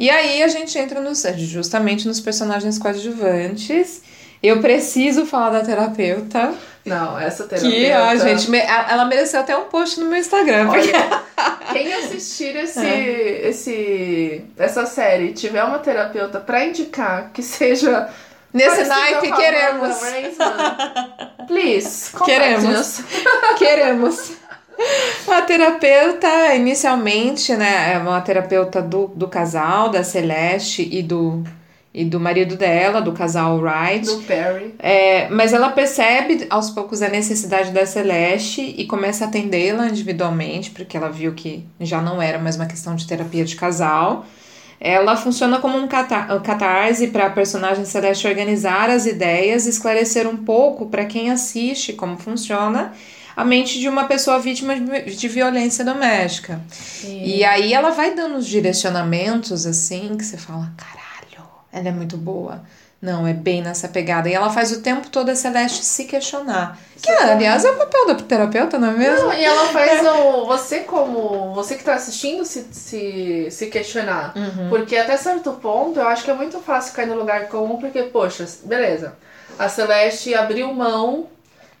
[0.01, 4.01] E aí a gente entra nos, justamente nos personagens coadjuvantes.
[4.41, 6.55] Eu preciso falar da terapeuta.
[6.83, 7.77] Não, essa terapeuta.
[7.77, 8.49] Que, ó, gente,
[8.89, 10.69] ela mereceu até um post no meu Instagram.
[10.69, 10.91] Porque...
[11.71, 13.47] quem assistir esse, é.
[13.47, 18.09] esse, essa série tiver uma terapeuta para indicar que seja.
[18.51, 19.97] Nesse naipe, queremos.
[21.47, 23.01] Please, queremos.
[23.55, 24.31] queremos.
[25.27, 31.43] A terapeuta, inicialmente, né, é uma terapeuta do, do casal, da Celeste e do
[31.93, 34.05] e do marido dela, do casal Wright.
[34.05, 34.73] Do Perry.
[34.79, 40.71] É, mas ela percebe aos poucos a necessidade da Celeste e começa a atendê-la individualmente,
[40.71, 44.25] porque ela viu que já não era mais uma questão de terapia de casal.
[44.79, 50.87] Ela funciona como um catarse para a personagem Celeste organizar as ideias, esclarecer um pouco
[50.87, 52.93] para quem assiste como funciona
[53.41, 56.61] a mente de uma pessoa vítima de violência doméstica.
[56.69, 57.23] Sim.
[57.23, 61.01] E aí ela vai dando os direcionamentos assim que você fala, cara
[61.71, 62.61] ela é muito boa.
[63.01, 64.29] Não, é bem nessa pegada.
[64.29, 66.77] E ela faz o tempo todo a Celeste se questionar.
[67.01, 69.27] Que, aliás, é o papel da terapeuta, não é mesmo?
[69.27, 70.45] Não, e ela faz o.
[70.45, 71.51] Você, como.
[71.55, 74.33] Você que tá assistindo, se, se, se questionar.
[74.35, 74.69] Uhum.
[74.69, 78.03] Porque até certo ponto, eu acho que é muito fácil cair no lugar comum, porque,
[78.03, 79.15] poxa, beleza.
[79.57, 81.27] A Celeste abriu mão.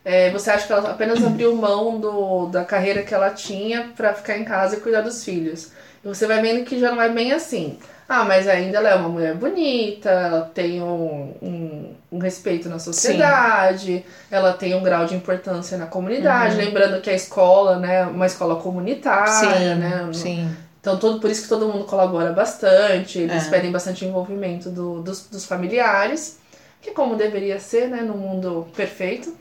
[0.03, 4.13] É, você acha que ela apenas abriu mão do, da carreira que ela tinha para
[4.13, 5.71] ficar em casa e cuidar dos filhos.
[6.03, 7.77] E você vai vendo que já não é bem assim.
[8.09, 12.77] Ah, mas ainda ela é uma mulher bonita, ela tem um, um, um respeito na
[12.77, 14.03] sociedade, Sim.
[14.29, 16.55] ela tem um grau de importância na comunidade.
[16.55, 16.65] Uhum.
[16.65, 19.79] Lembrando que a escola, né, é uma escola comunitária, Sim.
[19.79, 20.09] né?
[20.11, 20.57] Sim.
[20.81, 23.49] Então, todo, por isso que todo mundo colabora bastante, eles é.
[23.49, 26.39] pedem bastante envolvimento do, dos, dos familiares,
[26.81, 29.33] que como deveria ser, né, no mundo perfeito.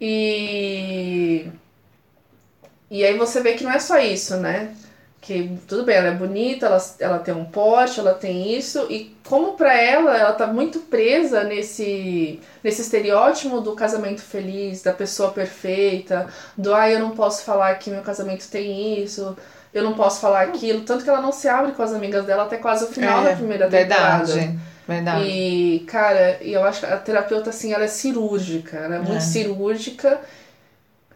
[0.00, 1.46] E.
[2.90, 4.74] E aí você vê que não é só isso, né?
[5.26, 9.16] que tudo bem, ela é bonita, ela, ela tem um porte, ela tem isso, e
[9.26, 15.32] como para ela, ela tá muito presa nesse, nesse estereótipo do casamento feliz, da pessoa
[15.32, 19.36] perfeita, do ai, ah, eu não posso falar que meu casamento tem isso,
[19.74, 22.44] eu não posso falar aquilo, tanto que ela não se abre com as amigas dela
[22.44, 24.24] até quase o final é, da primeira temporada.
[24.26, 24.58] Verdade.
[25.24, 29.20] E, cara, eu acho que a terapeuta, assim, ela é cirúrgica, ela é muito é.
[29.20, 30.20] cirúrgica.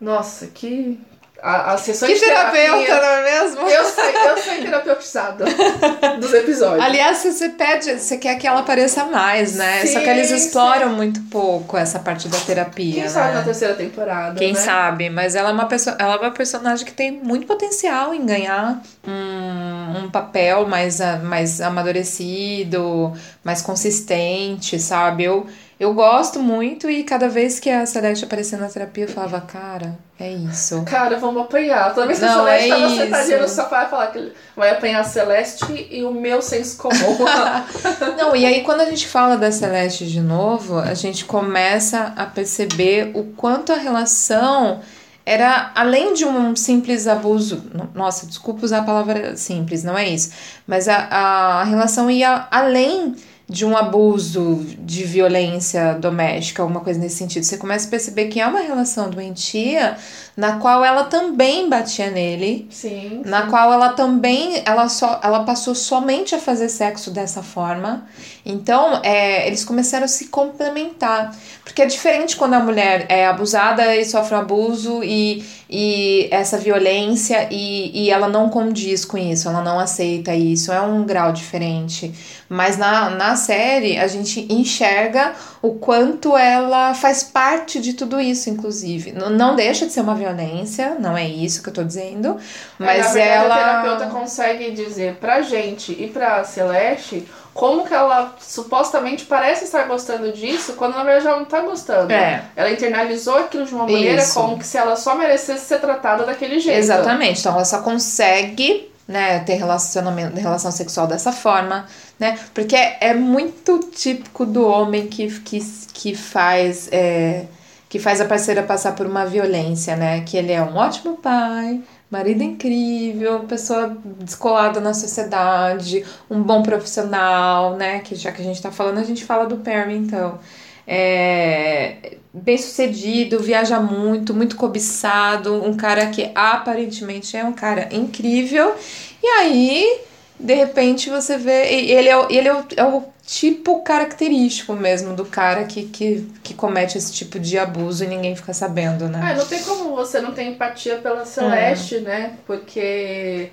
[0.00, 0.98] Nossa, que
[1.42, 3.60] a, as sessões que terapeuta, não é mesmo?
[3.68, 5.44] Eu sei, eu sei terapeutizada
[6.20, 6.84] dos episódios.
[6.84, 9.80] Aliás, você pede, você quer que ela apareça mais, né?
[9.80, 10.96] Sim, Só que eles exploram sim.
[10.96, 12.94] muito pouco essa parte da terapia.
[12.94, 13.08] Quem né?
[13.08, 14.38] sabe na terceira temporada.
[14.38, 14.60] Quem né?
[14.60, 18.24] sabe, mas ela é uma pessoa, ela é uma personagem que tem muito potencial em
[18.24, 25.24] ganhar um, um papel mais, mais amadurecido, mais consistente, sabe?
[25.24, 25.46] Eu
[25.80, 29.98] eu gosto muito e cada vez que a Celeste aparecia na terapia, eu falava, cara,
[30.18, 30.82] é isso.
[30.84, 31.94] Cara, vamos apanhar.
[31.94, 32.96] Toda vez que a Celeste é tava isso.
[32.96, 37.24] sentadinha no sofá, falar que vai apanhar a Celeste e o meu senso comum.
[38.18, 42.26] Não, e aí quando a gente fala da Celeste de novo, a gente começa a
[42.26, 44.80] perceber o quanto a relação
[45.24, 47.64] era além de um simples abuso.
[47.94, 50.30] Nossa, desculpa usar a palavra simples, não é isso.
[50.66, 53.14] Mas a, a relação ia além
[53.50, 57.42] de um abuso de violência doméstica, alguma coisa nesse sentido.
[57.42, 59.96] Você começa a perceber que é uma relação doentia
[60.36, 62.68] na qual ela também batia nele.
[62.70, 63.22] Sim.
[63.26, 63.50] Na sim.
[63.50, 68.06] qual ela também ela só ela passou somente a fazer sexo dessa forma.
[68.46, 71.34] Então, é, eles começaram a se complementar.
[71.64, 76.58] Porque é diferente quando a mulher é abusada e sofre um abuso e, e essa
[76.58, 80.72] violência e, e ela não condiz com isso, ela não aceita isso.
[80.72, 82.12] É um grau diferente.
[82.48, 88.50] Mas na, na série a gente enxerga o quanto ela faz parte de tudo isso,
[88.50, 89.12] inclusive.
[89.12, 92.36] N não deixa de ser uma violência, não é isso que eu tô dizendo,
[92.76, 93.54] mas é, na verdade, ela.
[93.54, 97.24] A terapeuta consegue dizer pra gente e pra Celeste
[97.60, 102.10] como que ela supostamente parece estar gostando disso, quando na verdade ela não tá gostando.
[102.10, 102.42] É.
[102.56, 104.32] Ela internalizou aquilo de uma maneira Isso.
[104.32, 106.78] como que se ela só merecesse ser tratada daquele jeito.
[106.78, 107.40] Exatamente.
[107.40, 111.84] Então ela só consegue, né, ter relacionamento, relação sexual dessa forma,
[112.18, 112.38] né?
[112.54, 115.60] Porque é muito típico do homem que, que,
[115.92, 116.88] que faz.
[116.90, 117.44] é,
[117.90, 120.22] que faz a parceira passar por uma violência, né?
[120.22, 127.76] Que ele é um ótimo pai, marido incrível, pessoa descolada na sociedade, um bom profissional,
[127.76, 128.00] né?
[128.00, 130.38] Que já que a gente tá falando, a gente fala do Perry, então.
[130.86, 138.74] É, bem sucedido, viaja muito, muito cobiçado, um cara que aparentemente é um cara incrível.
[139.22, 140.00] E aí,
[140.40, 141.66] de repente, você vê.
[141.72, 146.26] Ele é, o- ele é, o, é o tipo característico mesmo do cara que, que,
[146.42, 149.20] que comete esse tipo de abuso e ninguém fica sabendo, né?
[149.22, 152.34] Ah, não tem como você não ter empatia pela Celeste, né?
[152.46, 153.50] Porque.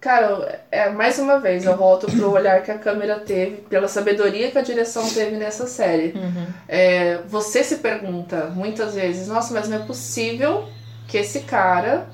[0.00, 4.50] Cara, é, mais uma vez, eu volto pro olhar que a câmera teve, pela sabedoria
[4.50, 6.12] que a direção teve nessa série.
[6.16, 6.46] Uhum.
[6.68, 10.64] É, você se pergunta muitas vezes, nossa, mas não é possível
[11.06, 12.08] que esse cara,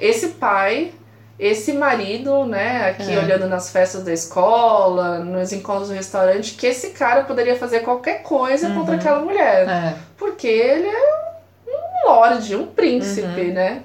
[0.00, 0.94] esse pai,
[1.38, 3.18] esse marido, né, aqui É.
[3.18, 8.22] olhando nas festas da escola, nos encontros no restaurante, que esse cara poderia fazer qualquer
[8.22, 8.74] coisa Uhum.
[8.76, 9.68] contra aquela mulher.
[9.68, 9.94] É.
[10.16, 11.24] Porque ele é
[11.68, 13.52] um lorde, um príncipe, Uhum.
[13.52, 13.82] né?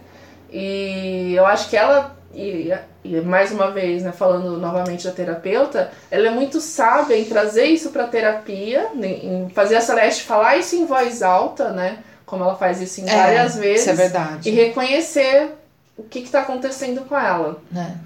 [0.51, 5.91] E eu acho que ela, e, e mais uma vez, né, falando novamente da terapeuta,
[6.09, 10.75] ela é muito sábia em trazer isso pra terapia, em fazer a Celeste falar isso
[10.75, 11.99] em voz alta, né?
[12.25, 13.81] Como ela faz isso em É, várias vezes.
[13.81, 14.49] Isso é verdade.
[14.49, 15.51] E reconhecer
[15.99, 17.61] o que está acontecendo com ela.
[17.71, 17.97] né?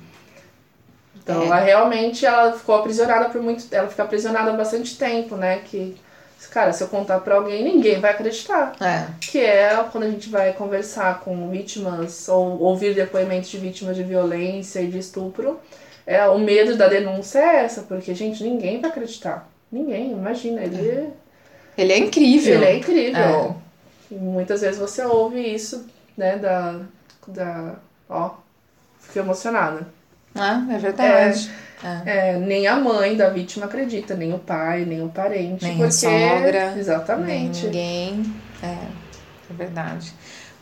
[1.21, 1.45] Então, É.
[1.45, 5.60] ela realmente ela ficou aprisionada por muito ela fica aprisionada há bastante tempo, né?
[5.63, 5.95] Que,
[6.51, 8.73] cara, se eu contar pra alguém, ninguém vai acreditar.
[8.82, 9.06] É.
[9.21, 14.03] Que é quando a gente vai conversar com vítimas ou ouvir depoimentos de vítimas de
[14.03, 15.60] violência e de estupro.
[16.06, 19.47] É, o medo da denúncia é essa, porque, gente, ninguém vai acreditar.
[19.71, 21.10] Ninguém, imagina, ele,
[21.77, 22.56] Ele é incrível.
[22.56, 23.56] ele é incrível.
[24.12, 25.86] E muitas vezes você ouve isso,
[26.17, 26.82] né, da.
[27.31, 27.75] Da
[28.09, 28.31] ó,
[28.99, 29.88] fiquei emocionada.
[30.36, 31.51] Ah, é verdade.
[31.51, 31.63] É.
[32.05, 35.63] É, nem a mãe da vítima acredita, nem o pai, nem o parente.
[35.65, 35.91] Nem a porque...
[35.91, 37.65] sogra, Nem Exatamente.
[37.65, 38.33] ninguém.
[38.62, 40.13] É, é verdade.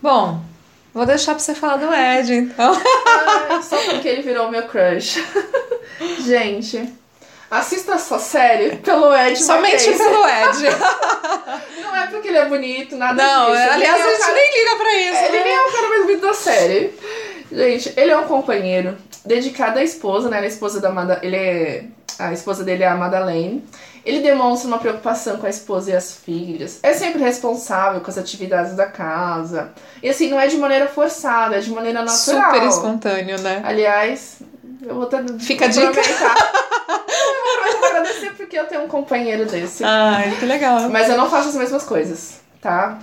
[0.01, 0.41] Bom,
[0.93, 2.73] vou deixar pra você falar do Ed, então.
[2.75, 5.23] Ai, só porque ele virou meu crush.
[6.25, 6.91] Gente,
[7.51, 9.93] assista essa série pelo Ed Somente Mackenzie.
[9.97, 10.75] pelo Ed.
[11.83, 13.61] Não é porque ele é bonito, nada Não, disso.
[13.61, 15.25] Ele aliás, é a gente cara- nem liga pra isso.
[15.25, 15.43] Ele né?
[15.43, 16.93] nem é o cara mais bonito da série.
[17.51, 20.37] Gente, ele é um companheiro dedicado à esposa, né?
[20.37, 21.19] Ele é a esposa da Mada...
[21.21, 21.83] Ele é...
[22.17, 23.63] A esposa dele é a Madeleine.
[24.05, 26.79] Ele demonstra uma preocupação com a esposa e as filhas.
[26.81, 29.71] É sempre responsável com as atividades da casa.
[30.01, 32.51] E assim, não é de maneira forçada, é de maneira natural.
[32.53, 33.61] Super espontâneo, né?
[33.63, 34.37] Aliás,
[34.85, 35.23] eu vou ter...
[35.39, 35.89] Fica a vou dica.
[36.01, 36.35] aproveitar.
[37.71, 39.83] eu vou agradecer porque eu tenho um companheiro desse.
[39.83, 40.89] Ai, que legal.
[40.89, 42.97] Mas eu não faço as mesmas coisas, tá?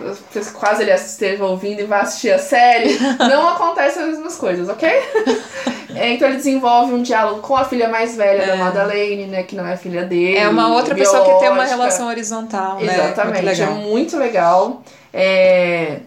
[0.55, 2.99] Quase ele esteja ouvindo e vai assistir a série.
[3.19, 4.88] Não acontecem as mesmas coisas, ok?
[5.95, 8.57] É, então ele desenvolve um diálogo com a filha mais velha da É.
[8.57, 9.43] Madeleine, né?
[9.43, 10.38] Que não é filha dele.
[10.38, 11.77] É uma outra pessoa que tem uma biológica.
[11.77, 12.95] relação horizontal, né?
[12.95, 14.83] Exatamente, Muito é muito legal.
[15.12, 16.01] É...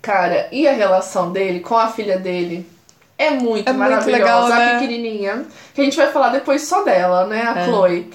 [0.00, 2.66] Cara, e a relação dele com a filha dele
[3.24, 4.10] é muito É muito maravilhosa.
[4.22, 4.72] legal, a né?
[4.74, 7.42] pequenininha, que a gente vai falar depois só dela, né?
[7.42, 7.64] A É.
[7.66, 8.10] Chloe.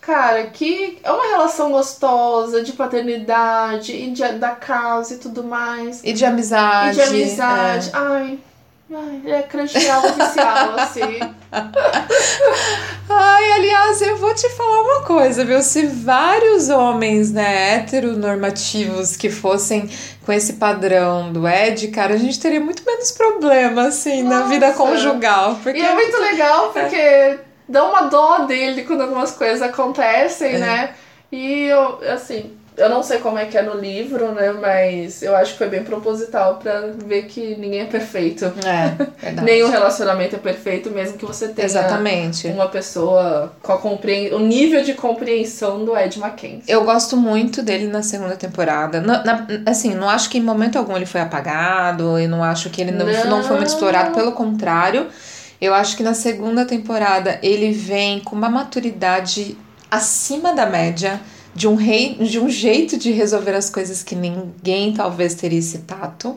[0.00, 6.02] Cara, que é uma relação gostosa de paternidade e de, da casa e tudo mais.
[6.02, 6.98] E de amizade.
[6.98, 7.88] e de amizade.
[7.90, 7.96] é.
[7.96, 8.38] Ai,
[8.92, 11.20] ai, é crush real oficial, assim.
[13.08, 15.60] Ai, aliás, eu vou te falar uma coisa, viu?
[15.62, 19.88] Se vários homens, né, heteronormativos que fossem
[20.24, 24.48] com esse padrão do Ed, cara, a gente teria muito menos problema, assim, na Nossa.
[24.50, 25.58] vida conjugal.
[25.62, 27.38] Porque E é muito legal porque
[27.68, 30.58] dá uma dó dele quando algumas coisas acontecem, É.
[30.58, 30.90] né?
[31.30, 34.50] E eu, assim, eu não sei como é que é no livro, né?
[34.52, 38.46] Mas eu acho que foi bem proposital pra ver que ninguém é perfeito.
[38.64, 38.94] É.
[39.42, 42.46] Nenhum relacionamento é perfeito, mesmo que você tenha Exatamente.
[42.48, 44.30] uma pessoa com a compre...
[44.34, 46.62] o nível de compreensão do Ed Mackenzie.
[46.66, 49.00] Eu gosto muito dele na segunda temporada.
[49.00, 52.70] Na- na- assim, não acho que em momento algum ele foi apagado, e não acho
[52.70, 53.24] que ele não, Não.
[53.30, 55.06] não foi muito explorado, pelo contrário.
[55.60, 59.56] Eu acho que na segunda temporada ele vem com uma maturidade
[59.90, 61.20] acima da média,
[61.54, 65.78] de um rei, de um jeito de resolver as coisas que ninguém talvez teria esse
[65.78, 66.36] tato.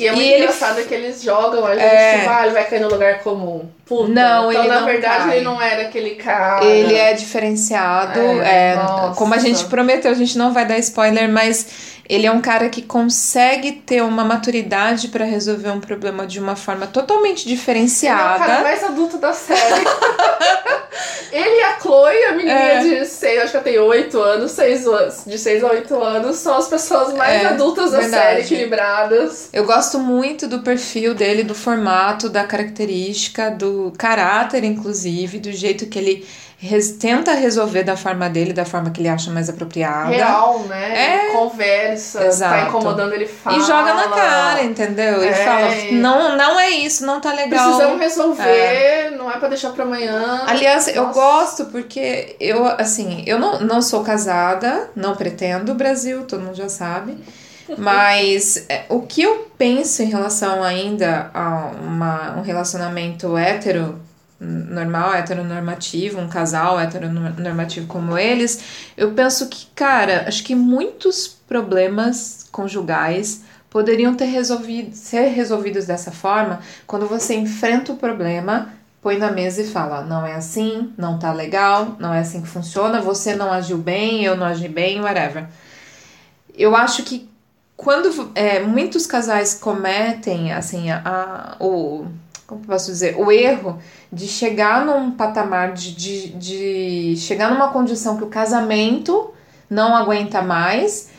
[0.00, 2.18] E é muito E ele- engraçado que eles jogam a gente, É.
[2.18, 3.68] tipo, ah, ele vai cair no lugar comum.
[3.84, 4.08] Puta.
[4.10, 5.36] Não, então, ele na não verdade, cai.
[5.36, 6.64] ele não era aquele cara.
[6.64, 8.18] Ele é diferenciado.
[8.18, 9.14] É, é, nossa.
[9.16, 11.66] como a gente prometeu, a gente não vai dar spoiler, mas
[12.08, 16.56] ele é um cara que consegue ter uma maturidade pra resolver um problema de uma
[16.56, 18.38] forma totalmente Ele é o diferenciada.
[18.38, 19.84] cara mais adulto da série.
[21.32, 22.80] ele e a Chloe, a menininha É.
[23.00, 26.36] de 6, acho que ela tem 8 anos, 6 anos, de 6 a 8 anos,
[26.36, 28.22] são as pessoas mais É, adultas da verdade.
[28.22, 29.48] série, equilibradas.
[29.52, 35.86] Eu gosto muito do perfil dele, do formato, da característica, do caráter, inclusive, do jeito
[35.86, 36.26] que ele
[36.58, 40.10] res- tenta resolver da forma dele, da forma que ele acha mais apropriada.
[40.10, 41.28] Real, né?
[41.32, 42.68] Conversa, tá Exato.
[42.68, 43.56] incomodando, ele fala.
[43.56, 45.22] E joga na cara, entendeu?
[45.22, 45.32] E É.
[45.32, 47.64] fala, não, não é isso, não tá legal.
[47.66, 50.42] Precisamos resolver, não é pra deixar pra amanhã.
[50.46, 51.14] Aliás, eu Nossa.
[51.14, 56.68] gosto porque eu, assim, eu não, não sou casada, não pretendo Brasil, todo mundo já
[56.68, 57.16] sabe.
[57.78, 63.98] Mas é, o que eu penso em relação ainda a uma, um relacionamento hétero
[64.44, 68.60] normal, heteronormativo, um casal heteronormativo como eles,
[68.96, 76.12] eu penso que, cara, acho que muitos problemas conjugais poderiam ter resolvido, ser resolvidos dessa
[76.12, 78.68] forma quando você enfrenta o problema
[79.02, 82.48] põe na mesa e fala: não é assim, não tá legal, não é assim que
[82.48, 85.46] funciona, você não agiu bem, eu não agi bem, whatever.
[86.56, 87.28] Eu acho que
[87.76, 92.06] quando é, muitos casais cometem assim a, a- o
[92.54, 93.78] como posso dizer o erro
[94.12, 99.32] de chegar num patamar de, de, de chegar numa condição que o casamento
[99.68, 101.12] não aguenta mais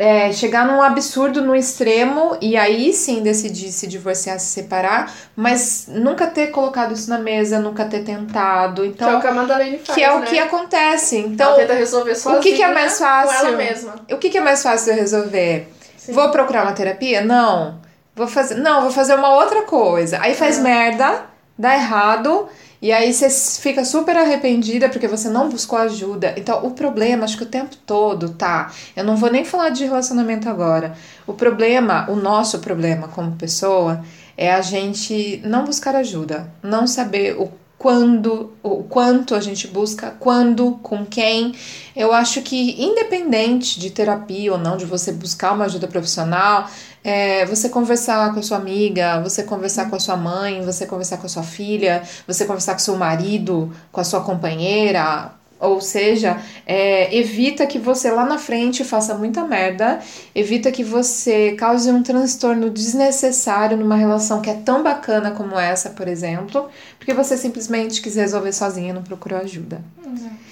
[0.00, 5.88] é, chegar num absurdo no extremo e aí sim decidir se divorciar, se separar, mas
[5.88, 8.80] nunca ter colocado isso na mesa, nunca ter tentado.
[8.80, 10.26] que é Então, o que a Madalene faz, que é o né?
[10.26, 11.18] que acontece.
[11.18, 13.46] Então, ela tenta resolver sozinha que que é mais com fácil?
[13.48, 13.94] ela mesma.
[14.10, 15.68] o que, que é mais fácil de resolver?
[15.98, 16.12] Sim.
[16.12, 17.20] Vou procurar uma terapia?
[17.20, 17.78] Não.
[18.20, 20.18] Vou fazer, não, vou fazer uma outra coisa.
[20.20, 20.60] Aí faz É.
[20.60, 21.22] merda,
[21.56, 22.50] dá errado,
[22.82, 23.30] e aí você
[23.62, 26.34] fica super arrependida porque você não buscou ajuda.
[26.36, 28.70] Então, o problema, acho que o tempo todo, tá?
[28.94, 30.92] Eu não vou nem falar de relacionamento agora.
[31.26, 34.02] O problema, o nosso problema como pessoa,
[34.36, 40.14] é a gente não buscar ajuda, não saber o quando, o quanto a gente busca,
[40.20, 41.54] quando, com quem.
[41.96, 46.68] Eu acho que independente de terapia ou não, de você buscar uma ajuda profissional,
[47.02, 51.16] é, você conversar com a sua amiga, você conversar com a sua mãe, você conversar
[51.16, 56.40] com a sua filha, você conversar com seu marido, com a sua companheira, ou seja,
[56.66, 60.00] é, evita que você lá na frente faça muita merda,
[60.34, 65.90] evita que você cause um transtorno desnecessário numa relação que é tão bacana como essa,
[65.90, 66.68] por exemplo,
[66.98, 69.82] porque você simplesmente quis resolver sozinha e não procurou ajuda.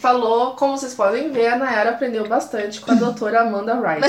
[0.01, 4.09] Falou, como vocês podem ver, a Nayara aprendeu bastante com a doutora Amanda Reitman.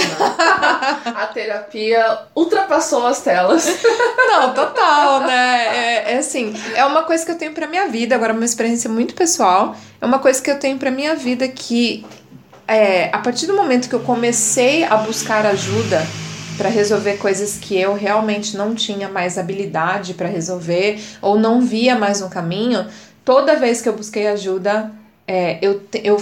[1.06, 3.68] a terapia ultrapassou as telas.
[4.16, 5.66] Não, total, né?
[5.76, 8.90] É, é assim, é uma coisa que eu tenho pra minha vida, agora uma experiência
[8.90, 12.06] muito pessoal, é uma coisa que eu tenho pra minha vida que
[12.68, 16.06] é, a partir do momento que eu comecei a buscar ajuda
[16.58, 21.98] pra resolver coisas que eu realmente não tinha mais habilidade pra resolver ou não via
[21.98, 22.86] mais um caminho,
[23.24, 24.92] toda vez que eu busquei ajuda,
[25.26, 26.22] é, eu, eu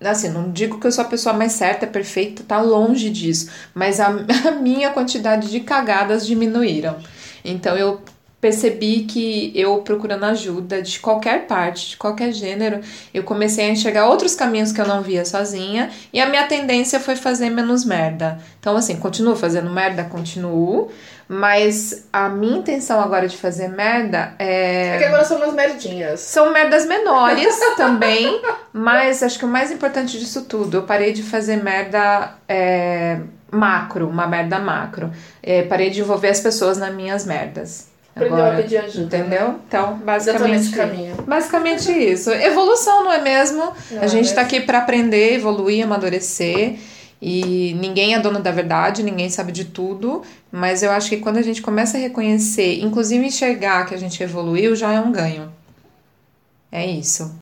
[0.00, 4.00] assim, não digo que eu sou a pessoa mais certa, perfeita, tá longe disso, mas
[4.00, 4.08] a,
[4.48, 6.96] a minha quantidade de cagadas diminuíram.
[7.44, 8.00] Então eu
[8.44, 12.82] percebi que eu procurando ajuda de qualquer parte, de qualquer gênero,
[13.14, 17.00] eu comecei a enxergar outros caminhos que eu não via sozinha e a minha tendência
[17.00, 18.38] foi fazer menos merda.
[18.60, 20.90] Então assim, continuo fazendo merda, continuo,
[21.26, 26.20] mas a minha intenção agora de fazer merda É que agora são umas merdinhas.
[26.20, 28.42] são merdas menores também,
[28.74, 34.06] mas acho que o mais importante disso tudo, eu parei de fazer merda é, macro,
[34.06, 35.10] uma merda macro.
[35.42, 37.93] É, parei de envolver as pessoas nas minhas merdas.
[38.14, 39.04] Aprendeu a pedir ajuda.
[39.04, 39.48] Entendeu?
[39.48, 39.56] né?
[39.66, 40.70] Então, tô nesse basicamente.
[40.70, 41.14] caminho.
[41.26, 42.30] Basicamente isso.
[42.30, 43.72] Evolução, não é mesmo?
[43.90, 44.56] Não a é gente tá mesmo?
[44.56, 46.76] aqui pra aprender, evoluir, amadurecer.
[47.20, 50.22] E ninguém é dono da verdade, ninguém sabe de tudo,
[50.52, 54.22] mas eu acho que quando a gente começa a reconhecer, inclusive enxergar que a gente
[54.22, 55.50] evoluiu, já é um ganho.
[56.70, 57.34] É isso.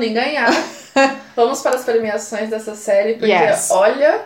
[0.00, 0.50] Falando em ganhar,
[1.36, 3.70] vamos para as premiações dessa série, porque Yes.
[3.70, 4.22] olha.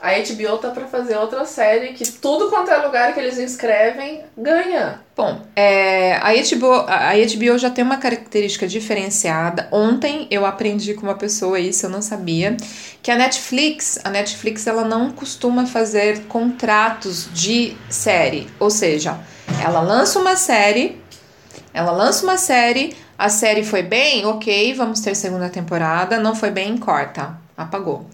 [0.00, 4.22] A HBO tá pra fazer outra série que tudo quanto é lugar que eles inscrevem
[4.36, 5.00] ganha.
[5.16, 9.66] Bom, é, a, HBO, a HBO já tem uma característica diferenciada.
[9.72, 12.56] Ontem eu aprendi com uma pessoa isso, eu não sabia,
[13.02, 19.18] que a Netflix, a Netflix ela não costuma fazer contratos de série, ou seja,
[19.64, 21.00] ela lança uma série,
[21.72, 26.50] ela lança uma série, a série foi bem, ok, vamos ter segunda temporada, não foi
[26.50, 28.06] bem, corta, apagou.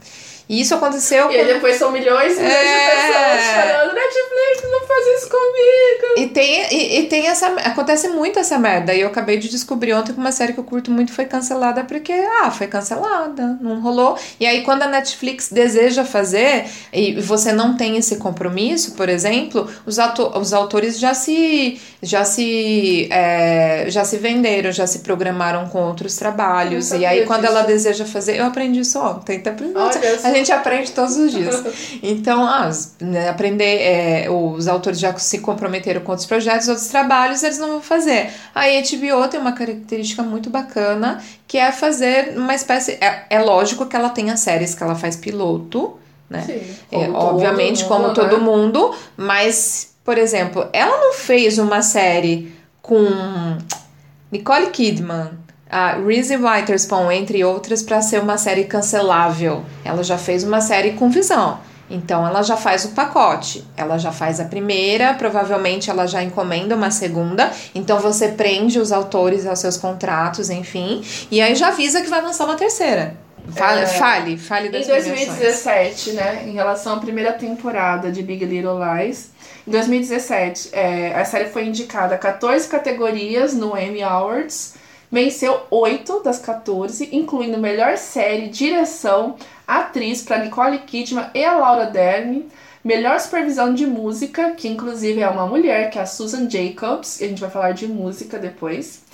[0.48, 1.30] E isso aconteceu.
[1.30, 2.74] E aí depois são milhões e milhões é...
[2.74, 3.94] de pessoas chorando.
[3.94, 6.14] Netflix, não faz isso comigo.
[6.18, 7.46] E tem, e, e, tem essa.
[7.46, 8.92] Acontece muito essa merda.
[8.92, 11.84] E eu acabei de descobrir ontem que uma série que eu curto muito foi cancelada
[11.84, 14.18] porque, ah, foi cancelada, não rolou.
[14.38, 19.70] E aí, quando a Netflix deseja fazer e você não tem esse compromisso, por exemplo,
[19.86, 21.80] os, ato os autores já se.
[22.02, 23.08] já se.
[23.10, 26.90] É, já se venderam, já se programaram com outros trabalhos.
[26.92, 27.52] E aí, quando disso.
[27.52, 28.36] ela deseja fazer.
[28.36, 29.54] Eu aprendi isso ontem, tá?
[29.74, 31.62] Olha, gente aprende todos os dias.
[32.02, 32.70] Então, ah,
[33.00, 37.68] né, aprender, é, os autores já se comprometeram com outros projetos, outros trabalhos, eles não
[37.68, 38.30] vão fazer.
[38.54, 42.92] A HBO tem uma característica muito bacana, que é fazer uma espécie.
[43.00, 46.42] É, é lógico que ela tem as séries que ela faz piloto, né?
[46.42, 48.44] Sim, é, obviamente, como mundo, todo né?
[48.44, 53.06] mundo, mas, por exemplo, ela não fez uma série com
[54.30, 55.43] Nicole Kidman
[55.74, 59.64] a Reese Witherspoon, entre outras, para ser uma série cancelável.
[59.84, 61.58] Ela já fez uma série com visão.
[61.90, 63.64] Então ela já faz o pacote.
[63.76, 67.50] Ela já faz a primeira, provavelmente ela já encomenda uma segunda.
[67.74, 71.02] Então você prende os autores aos seus contratos, enfim.
[71.28, 73.16] E aí já avisa que vai lançar uma terceira.
[73.48, 78.44] Fale, é, fale, fale das Em 2017, né, em relação à primeira temporada de Big
[78.44, 79.30] Little Lies,
[79.66, 84.74] em 2017, é, a série foi indicada a 14 categorias no Emmy Awards
[85.14, 91.86] Venceu 8 das 14, incluindo melhor série, direção, atriz para Nicole Kidman e a Laura
[91.86, 92.48] Dern.
[92.82, 97.26] Melhor supervisão de música, que inclusive é uma mulher, que é a Susan Jacobs, e
[97.26, 99.04] a gente vai falar de música depois.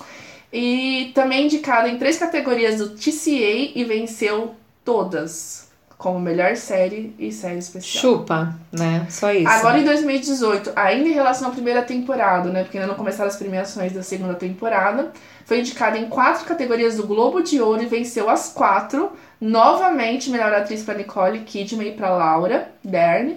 [0.50, 5.68] E também indicada em três categorias do TCA e venceu todas
[6.00, 8.00] como melhor série e série especial.
[8.00, 9.06] Chupa, né?
[9.10, 9.46] Só isso.
[9.46, 12.62] Agora em 2018, ainda em relação à primeira temporada, né?
[12.62, 15.12] Porque ainda não começaram as premiações da segunda temporada,
[15.50, 19.10] foi indicada em quatro categorias do Globo de Ouro e venceu as quatro.
[19.40, 23.36] Novamente, melhor atriz para Nicole Kidman e para Laura Dern.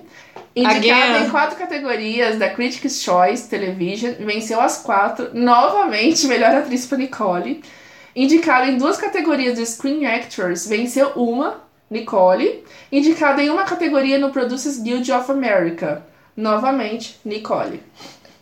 [0.55, 5.32] Indicada em quatro categorias da Critics' Choice Television, venceu as quatro.
[5.34, 7.64] Novamente, melhor atriz para Nicole.
[8.16, 14.30] Indicada em duas categorias do Screen Actors, venceu uma, Nicole, indicada em uma categoria no
[14.30, 16.05] Producers Guild of America.
[16.38, 17.82] Novamente, Nicole.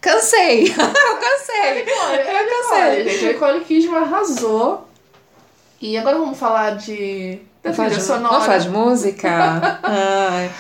[0.01, 0.63] Cansei!
[0.73, 1.81] eu cansei!
[1.81, 3.03] Eu cansei!
[3.03, 3.25] Nicole, gente.
[3.25, 4.87] A Nicole Kidman arrasou.
[5.79, 7.39] E agora vamos falar de.
[7.63, 8.41] Da trilha sonora.
[8.41, 9.29] Falar de música?
[9.83, 10.51] Ai.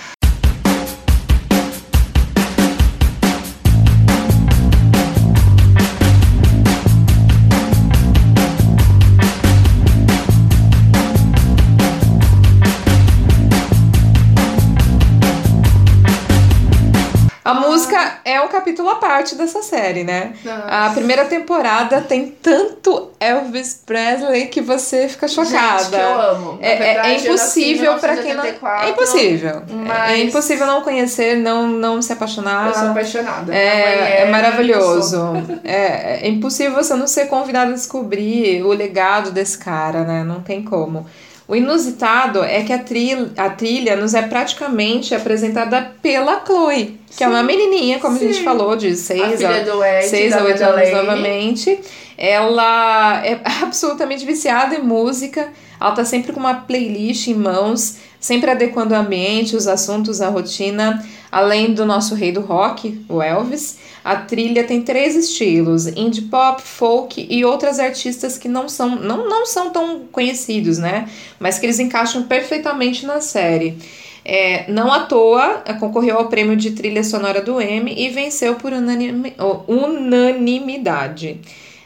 [18.23, 20.33] É um capítulo à parte dessa série, né?
[20.43, 20.65] Nossa.
[20.67, 25.83] A primeira temporada tem tanto Elvis Presley que você fica chocada.
[25.83, 26.59] Gente, eu amo.
[26.61, 28.43] É, verdade, é, impossível para quem não.
[28.43, 29.63] É impossível.
[29.69, 30.11] Mas...
[30.11, 32.67] É impossível não conhecer, não, não se apaixonar.
[32.67, 33.53] Eu sou apaixonada.
[33.53, 35.33] É, é, é maravilhoso.
[35.63, 40.23] É, é impossível você não ser convidado a descobrir o legado desse cara, né?
[40.23, 41.05] Não tem como.
[41.51, 47.15] O inusitado é que a trilha, a trilha nos é praticamente apresentada pela Chloe, que
[47.15, 47.25] Sim.
[47.25, 48.29] é uma menininha, como Sim.
[48.29, 51.77] a gente falou, de 6 a, seis a 8 anos novamente.
[52.23, 58.51] Ela é absolutamente viciada em música, ela tá sempre com uma playlist em mãos, sempre
[58.51, 63.79] adequando o ambiente, os assuntos, a rotina, além do nosso rei do rock, o Elvis.
[64.03, 69.27] A trilha tem três estilos: indie pop, folk e outras artistas que não são, não,
[69.27, 71.09] não são tão conhecidos, né?
[71.39, 73.79] Mas que eles encaixam perfeitamente na série.
[74.23, 78.71] É, não à toa, concorreu ao prêmio de trilha sonora do Emmy e venceu por
[78.71, 81.41] unanimidade.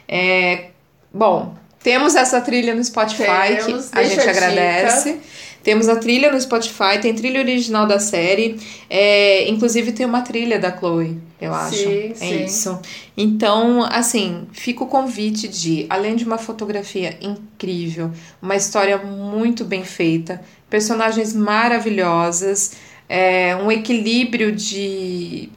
[0.08, 0.68] É,
[1.12, 5.12] bom, temos essa trilha no Spotify temos, que a gente agradece.
[5.12, 5.36] Dica.
[5.66, 8.56] Temos a trilha no Spotify, tem trilha original da série.
[8.88, 11.76] É, inclusive tem uma trilha da Chloe, eu acho.
[11.76, 12.44] Sim, é sim.
[12.44, 12.78] isso.
[13.16, 19.84] Então, assim, fica o convite de, além de uma fotografia incrível, uma história muito bem
[19.84, 20.40] feita,
[20.70, 22.74] personagens maravilhosas,
[23.08, 25.48] é, um equilíbrio de,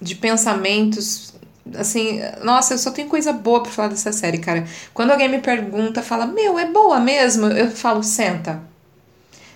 [0.00, 1.29] de pensamentos
[1.76, 4.64] assim, nossa, eu só tenho coisa boa para falar dessa série, cara.
[4.94, 7.46] Quando alguém me pergunta, fala, meu, é boa mesmo?
[7.46, 8.69] Eu falo, senta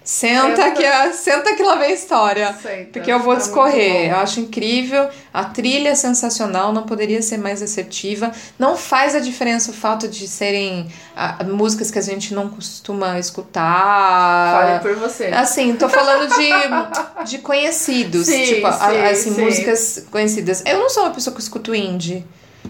[0.07, 0.71] Senta, Senta.
[0.73, 2.55] que, a- senta que lá vem a história.
[2.61, 2.91] Senta.
[2.93, 3.95] Porque eu vou Tá discorrer.
[4.01, 5.09] muito Eu acho incrível.
[5.33, 8.31] A trilha é sensacional, não poderia ser mais assertiva.
[8.59, 13.19] Não faz a diferença o fato de serem ah, músicas que a gente não costuma
[13.19, 14.53] escutar.
[14.61, 15.25] Fale por você.
[15.29, 18.27] Assim, tô falando de, de conhecidos.
[18.27, 19.41] Sim, tipo, a- sim, assim, sim.
[19.43, 20.63] músicas conhecidas.
[20.67, 22.25] Eu não sou uma pessoa que escuto indie.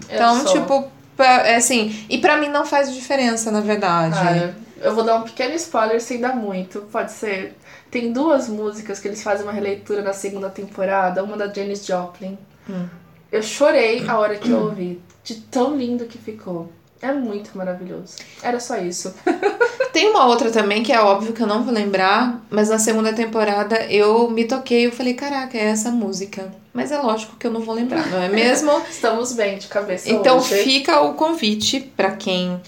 [0.09, 0.53] Eu Então, sou.
[0.53, 0.87] tipo,
[1.19, 2.05] é assim.
[2.09, 4.15] E pra mim não faz diferença, na verdade.
[4.15, 6.81] Cara, eu vou dar um pequeno spoiler sem dar muito.
[6.91, 7.55] Pode ser.
[7.89, 12.37] Tem duas músicas que eles fazem uma releitura na segunda temporada, uma da Janis Joplin.
[12.69, 12.87] Hum.
[13.31, 16.71] Eu chorei a hora que eu ouvi, de tão lindo que ficou.
[17.01, 18.15] É muito maravilhoso.
[18.41, 19.13] Era só isso.
[19.91, 23.13] Tem uma outra também que é óbvio que eu não vou lembrar, mas na segunda
[23.13, 26.51] temporada eu me toquei, eu falei, caraca, é essa música.
[26.73, 28.71] Mas é lógico que eu não vou lembrar, não é mesmo?
[28.89, 30.63] Estamos bem de cabeça então hoje.
[30.63, 32.59] fica o convite pra quem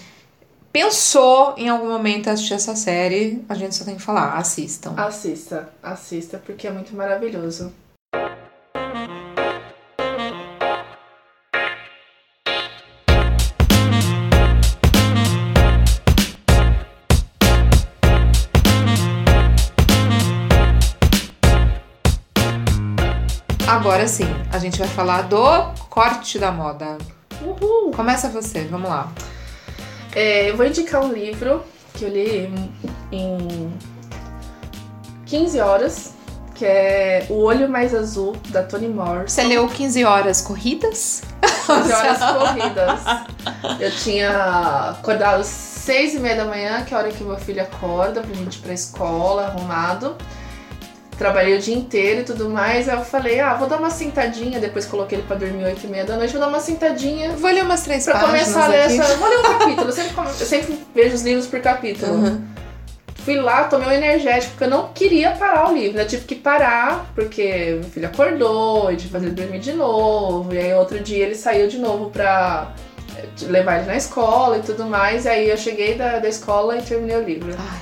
[0.80, 4.94] pensou em algum momento assistir essa série, a gente só tem que falar, assistam.
[4.96, 7.72] Assista, assista, porque é muito maravilhoso.
[23.66, 26.98] Agora sim, a gente vai falar do corte da moda.
[27.42, 27.90] Uhul!
[27.90, 29.12] Começa você, vamos lá.
[30.14, 31.62] É, eu vou indicar um livro
[31.94, 32.50] que eu li
[33.12, 33.72] em
[35.26, 36.14] 15 horas,
[36.54, 39.28] que é O Olho Mais Azul, da Toni Morrison.
[39.28, 41.22] Você leu 15 horas corridas?
[41.66, 43.00] 15 horas corridas.
[43.80, 47.36] Eu tinha acordado às 6 e meia da manhã, que é a hora que meu
[47.38, 50.16] filho acorda pra gente ir pra escola, arrumado.
[51.18, 52.88] Trabalhei o dia inteiro e tudo mais.
[52.88, 54.60] Aí eu falei, ah, vou dar uma sentadinha.
[54.60, 56.30] Depois coloquei ele pra dormir 8 e meia da noite.
[56.32, 59.00] Vou dar uma sentadinha Vou ler umas três pra páginas começar a ler aqui.
[59.00, 59.16] essa.
[59.16, 59.88] Vou ler um capítulo.
[59.88, 62.12] Eu sempre, eu sempre vejo os livros por capítulo.
[62.12, 62.44] Uhum.
[63.16, 66.00] Fui lá, tomei um energético, porque eu não queria parar o livro.
[66.00, 69.72] Eu tive que parar, porque meu filho acordou, e tive que fazer ele dormir de
[69.72, 70.54] novo.
[70.54, 72.72] E aí outro dia ele saiu de novo pra
[73.18, 75.24] eh, levar ele na escola e tudo mais.
[75.24, 77.54] E aí eu cheguei da, da escola e terminei o livro.
[77.58, 77.80] Ai,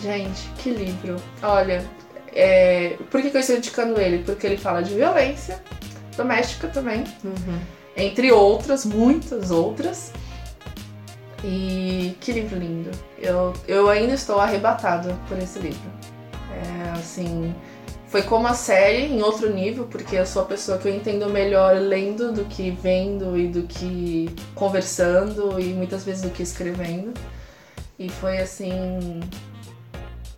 [0.00, 1.16] Gente, que livro.
[1.42, 1.84] Olha,
[2.40, 4.22] é, por que, que eu estou indicando ele?
[4.22, 5.60] Porque ele fala de violência
[6.16, 7.58] doméstica também uhum.
[7.96, 10.12] entre outras, muitas outras.
[11.42, 12.90] E que livro lindo.
[13.18, 15.90] Eu, eu ainda estou arrebatada por esse livro.
[16.52, 17.54] É, assim,
[18.06, 21.28] foi como a série em outro nível, porque eu sou a pessoa que eu entendo
[21.28, 27.14] melhor lendo do que vendo e do que conversando e muitas vezes do que escrevendo.
[27.98, 29.20] E foi assim.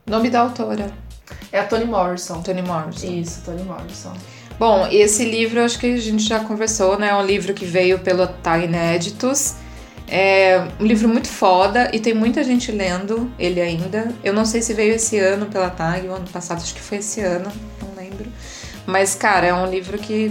[0.06, 0.90] Nome da autora,
[1.52, 2.42] É a Toni Morrison.
[2.42, 3.06] Toni Morrison.
[3.06, 4.12] Isso, Toni Morrison.
[4.58, 7.08] Bom, esse livro acho que a gente já conversou, né?
[7.08, 9.54] É um livro que veio pelo Tag Inéditos.
[10.06, 14.12] É um livro muito foda e tem muita gente lendo ele ainda.
[14.22, 16.98] Eu não sei se veio esse ano pela Tag, o ano passado acho que foi
[16.98, 17.50] esse ano,
[17.80, 18.26] não lembro.
[18.84, 20.30] Mas, cara, é um livro que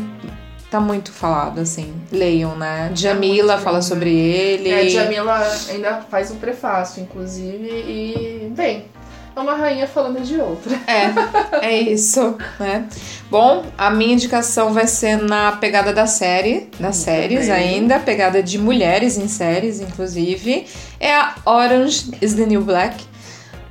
[0.70, 1.94] tá muito falado, assim.
[2.12, 2.92] Leiam, né?
[2.94, 3.88] Jamila muito fala lindo.
[3.88, 4.70] sobre ele.
[4.70, 8.99] É, Jamila ainda faz um prefácio, inclusive, e bem, é
[9.42, 10.78] uma rainha falando de outra.
[10.88, 12.86] É, é isso, né?
[13.30, 17.52] Bom, a minha indicação vai ser na pegada da série, das Muito séries bem.
[17.56, 20.66] ainda, pegada de mulheres em séries, inclusive.
[21.00, 23.09] É a Orange is the New Black.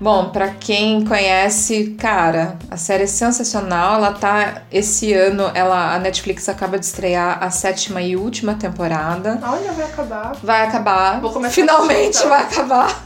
[0.00, 3.96] Bom, pra quem conhece, cara, a série é sensacional.
[3.96, 9.40] Ela tá esse ano, ela a Netflix acaba de estrear a sétima e última temporada.
[9.42, 10.36] Olha, vai acabar.
[10.40, 11.20] Vai acabar.
[11.20, 12.30] Vou começar a Finalmente assistir, então.
[12.30, 13.02] vai acabar.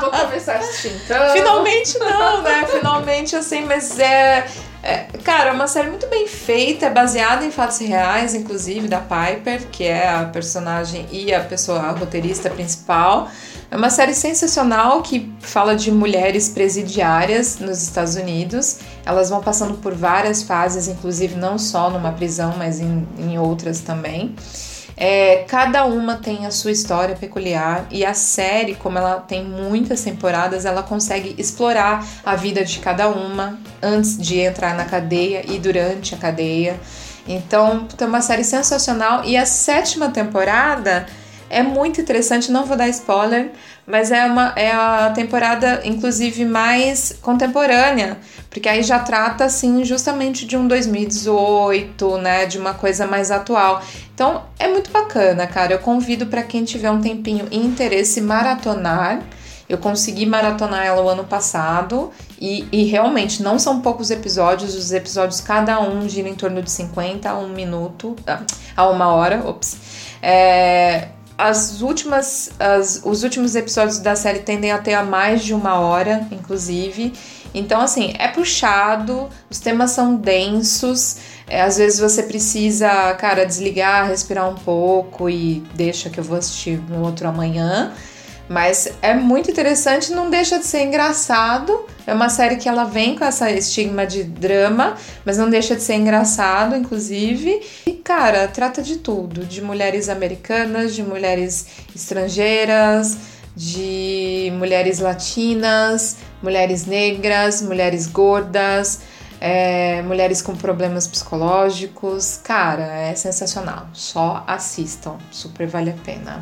[0.00, 1.32] Vou começar a assistir então.
[1.32, 2.66] Finalmente não, né?
[2.66, 4.44] Finalmente, assim, mas é,
[4.82, 5.06] é.
[5.22, 9.68] Cara, é uma série muito bem feita, é baseada em fatos reais, inclusive da Piper,
[9.70, 13.30] que é a personagem e a pessoa a roteirista principal.
[13.70, 18.78] É uma série sensacional que fala de mulheres presidiárias nos Estados Unidos.
[19.04, 23.80] Elas vão passando por várias fases, inclusive não só numa prisão, mas em, em outras
[23.80, 24.34] também.
[24.96, 30.02] É, cada uma tem a sua história peculiar e a série, como ela tem muitas
[30.02, 35.58] temporadas, ela consegue explorar a vida de cada uma antes de entrar na cadeia e
[35.58, 36.80] durante a cadeia.
[37.28, 41.06] Então, é uma série sensacional e a sétima temporada
[41.50, 43.50] é muito interessante, não vou dar spoiler,
[43.86, 48.18] mas é, uma, é a temporada, inclusive, mais contemporânea,
[48.50, 53.82] porque aí já trata, assim, justamente de um 2018, né, de uma coisa mais atual.
[54.14, 59.22] Então, é muito bacana, cara, eu convido para quem tiver um tempinho e interesse maratonar,
[59.68, 64.92] eu consegui maratonar ela o ano passado e, e, realmente não são poucos episódios, os
[64.92, 68.16] episódios cada um gira em torno de 50 a um minuto,
[68.74, 69.76] a uma hora, ops.
[70.22, 75.54] É, as últimas, as, os últimos episódios da série tendem a ter a mais de
[75.54, 77.12] uma hora, inclusive.
[77.54, 81.16] Então, assim, é puxado, os temas são densos,
[81.46, 86.36] é, às vezes você precisa, cara, desligar, respirar um pouco e deixa que eu vou
[86.36, 87.92] assistir no outro amanhã.
[88.48, 91.84] Mas é muito interessante, não deixa de ser engraçado.
[92.06, 95.82] É uma série que ela vem com essa estigma de drama, mas não deixa de
[95.82, 97.60] ser engraçado, inclusive.
[97.86, 103.18] E, cara, trata de tudo: de mulheres americanas, de mulheres estrangeiras,
[103.54, 109.00] de mulheres latinas, mulheres negras, mulheres gordas.
[109.40, 112.40] É, mulheres com problemas psicológicos.
[112.42, 113.86] Cara, é sensacional.
[113.92, 116.40] Só assistam, super vale a pena.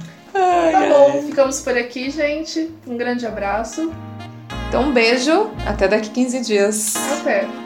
[0.72, 2.70] Tá bom, ficamos por aqui, gente.
[2.86, 3.92] Um grande abraço.
[4.68, 5.50] Então, um beijo.
[5.66, 6.94] Até daqui 15 dias.
[7.20, 7.65] Até.